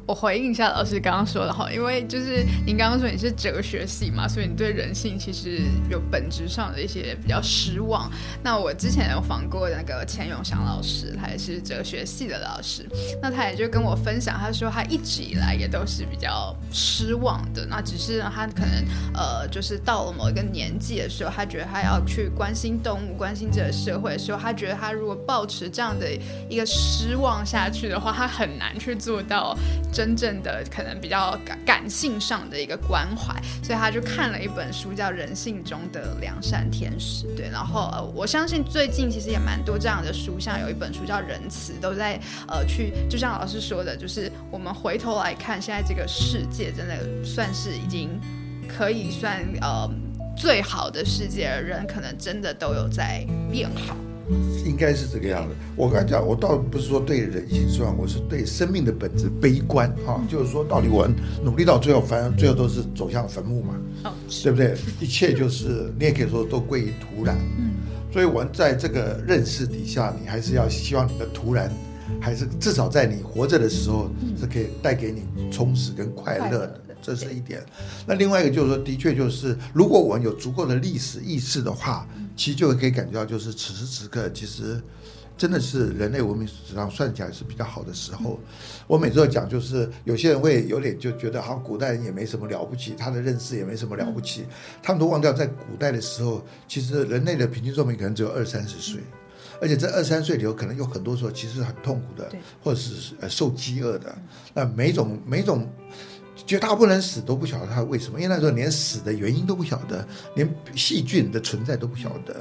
[0.08, 8.08] 我回应一下老师刚刚说的哈，因为就是您刚刚说你是哲学系嘛，所以你对人性其实有本质上的一些比较失望。
[8.44, 12.88] 那我之前有访过那个钱永祥老师，他也是哲学系的老师，
[13.20, 17.66] 那他也就跟我分享，他说他一直以来也都是比较失望的。
[17.66, 18.86] 那只是他可能
[19.16, 26.08] 呃，就是到了某一个年纪的时候，他觉得他要去关心动物、关心这个社会的时候，他觉得他如果保持这样的
[26.48, 29.58] 一个失望下去的话，他很难去做到。
[29.96, 33.34] 真正的可能比较感感性上的一个关怀，
[33.64, 37.26] 所以他就看了一本书叫《人性中的良善天使》。
[37.38, 42.20] 对，然后呃，我相信最近其实也蛮多这样的书，像有一本书叫《仁慈》，都在
[42.50, 48.20] 呃去，就像老师说的，就是我们回头来看，现在这个世界真的算是已经
[48.68, 49.90] 可以算呃
[50.36, 53.96] 最好的世界，人可能真的都有在变好。
[54.66, 55.56] 应该是这个样子。
[55.76, 60.20] 我刚才讲，我倒不是说对人性失望，我是对生命的本质悲观啊。
[60.30, 61.08] 就是说，到底我
[61.44, 63.76] 努力到最后，反正最后都是走向坟墓嘛，
[64.44, 64.76] 对不对？
[65.00, 67.36] 一切就是你也可以说都归于土壤。
[67.58, 67.76] 嗯。
[68.12, 71.70] 所以，我们在这个认识底下，你还是要希望你的土壤，
[72.20, 74.10] 还是至少在你活着的时候，
[74.40, 76.82] 是可以带给你充实跟快乐的。
[77.02, 77.62] 这是一点。
[78.08, 82.08] 那另外一个就是说，的确就是，如果我们有足够的历史意识的话。
[82.36, 84.82] 其实就可以感觉到，就是此时此刻，其实
[85.38, 88.40] 真的是人类文明史上算起来是比较好的时候。
[88.88, 94.46] 我每次都讲，就是有些人会有点就觉得，好像古代人也没什么了不起，他的认识也没什么了不起。
[94.84, 99.02] 他们都忘掉，在古代的时候，其实人类的平均寿命可能只有二三十岁，
[99.62, 102.30] 而且这二三岁里头，可能有很多时候其实很痛苦的，
[102.62, 104.16] 或者是呃受饥饿的。
[104.54, 105.68] 那每种每种。
[106.46, 112.36] 绝大部分人死都不晓得他为什么，因为那时候连死的原因都不晓得，连细菌的存在都不晓得。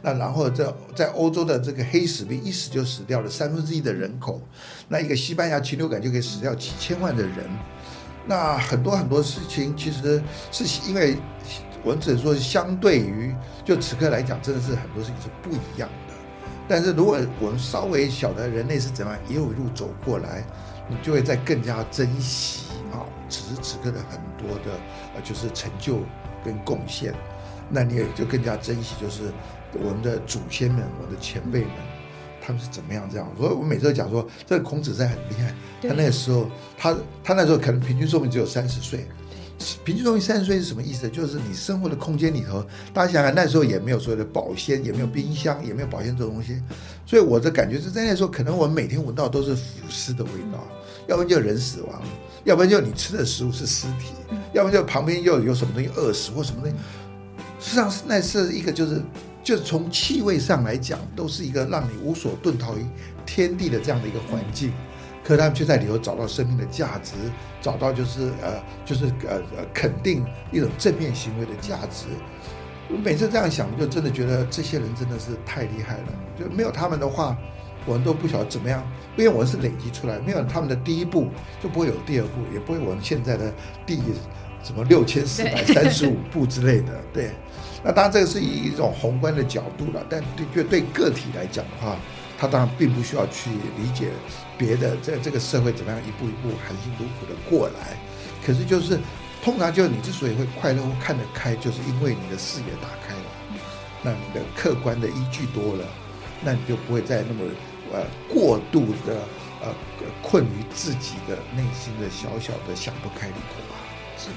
[0.00, 4.40] 那然后在在欧洲的这个黑死病一死就死掉了三分之一的人口，
[4.88, 7.48] 那一个西班牙禽流感就可以死掉几千万的人。
[8.26, 11.16] 那很多很多事情其实是因为
[11.82, 13.34] 我只能说相对于
[13.64, 16.14] 就此刻来讲，真的是很多事情是不一样的。
[16.66, 20.44] 但是如果我们稍微晓得人类是怎样一路一路走过来，
[20.88, 24.72] 你就会在更加珍惜啊此时此刻的很多的
[25.14, 25.98] 呃就是成就
[26.44, 27.14] 跟贡献，
[27.68, 29.32] 那你也就更加珍惜就是
[29.72, 31.70] 我们的祖先们、我们的前辈们，
[32.40, 33.30] 他们是怎么样这样。
[33.36, 35.54] 所以我每次都讲说，这个孔子在很厉害，
[35.88, 39.06] 他那个时候他他那时候可能平均寿命只有三十岁。
[39.84, 41.06] 平均寿命三十岁是什么意思？
[41.10, 42.64] 就是你生活的空间里头，
[42.94, 46.58] 大家想想，那时候也没有所谓的保鲜，也没有冰箱，也没有保鲜这种东西，
[47.04, 50.66] 所以我的感觉是在那时候，可能我们每天闻到都是腐尸的味道，
[51.08, 52.02] 要不然就人死亡，
[52.44, 54.14] 要不然就你吃的食物是尸体，
[54.52, 56.76] 要不然就旁边又有什么东西饿死或什么东西。
[57.60, 59.02] 实际上那是一个就是
[59.44, 62.86] 就是从气味上来讲，都是一个让你无所遁逃于
[63.26, 64.72] 天地的这样的一个环境。
[65.22, 67.12] 可他们却在里头找到生命的价值，
[67.60, 72.06] 找到就是呃，就是呃呃肯定一种正面行为的价值。
[72.88, 76.04] 我每次这样想，就真的觉得这些人真的是太厉害了。
[76.38, 77.36] 就没有他们的话，
[77.90, 78.86] 我们都不晓得怎么样。
[79.16, 81.28] 因为我是累积出来，没有他们的第一步，
[81.62, 83.52] 就不会有第二步，也不会我们现在的
[83.84, 83.98] 第
[84.62, 86.92] 什么六千四百三十五步之类的。
[87.12, 87.30] 对，
[87.82, 91.96] 那当然这个是以一种宏观的角度了，但对就对个体来讲的话。
[92.40, 94.08] 他当然并不需要去理解
[94.56, 97.98] 别的，在这个社会怎么样一步一步含辛茹苦的过来。
[98.42, 98.98] 可是就是
[99.44, 103.22] 通常就是你之所以会快乐或看得开，就是因为你的视野打开了，
[104.02, 105.84] 那你的客观的依据多了，
[106.42, 107.44] 那你就不会再那么
[107.92, 109.14] 呃过度的
[109.62, 109.68] 呃
[110.22, 113.76] 困于自己的内心的小小的想不开里头吧。
[114.16, 114.28] 是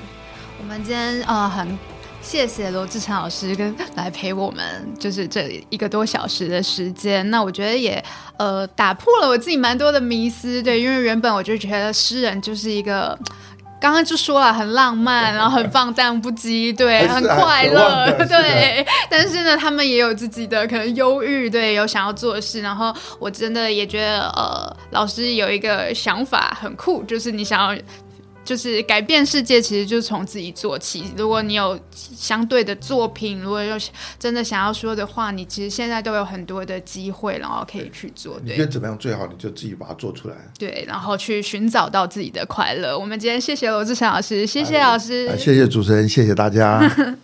[0.59, 1.77] 我们今天呃很。
[2.25, 4.63] 谢谢罗志成老师跟来陪我们，
[4.97, 7.29] 就是这一个多小时的时间。
[7.29, 8.01] 那我觉得也
[8.37, 13.19] 呃打破了我自己蛮多的迷思，对，因为原本我就觉得诗人就是一个
[13.83, 18.87] 刚刚就说了很浪漫，然后很放荡不羁，对，很快乐，对。
[19.09, 22.61] 但是呢，他们也有自己的可能忧郁，对，有想要做的事。
[22.61, 27.81] 然后我真的也觉得呃，老师有一个想法很酷，就是你想要。
[28.43, 31.05] 就是改变世界，其实就是从自己做起。
[31.17, 33.75] 如果你有相对的作品，如果有
[34.19, 38.39] 真的想要说的话，你其实现在都有很多的机会，然后可以去做。
[38.43, 39.25] 你觉得怎么样最好？
[39.27, 40.35] 你就自己把它做出来。
[40.59, 42.97] 对，然后去寻找到自己的快乐。
[42.97, 46.81] 我们今天谢谢罗志祥老师，谢谢老师，谢谢主持人，谢谢大家。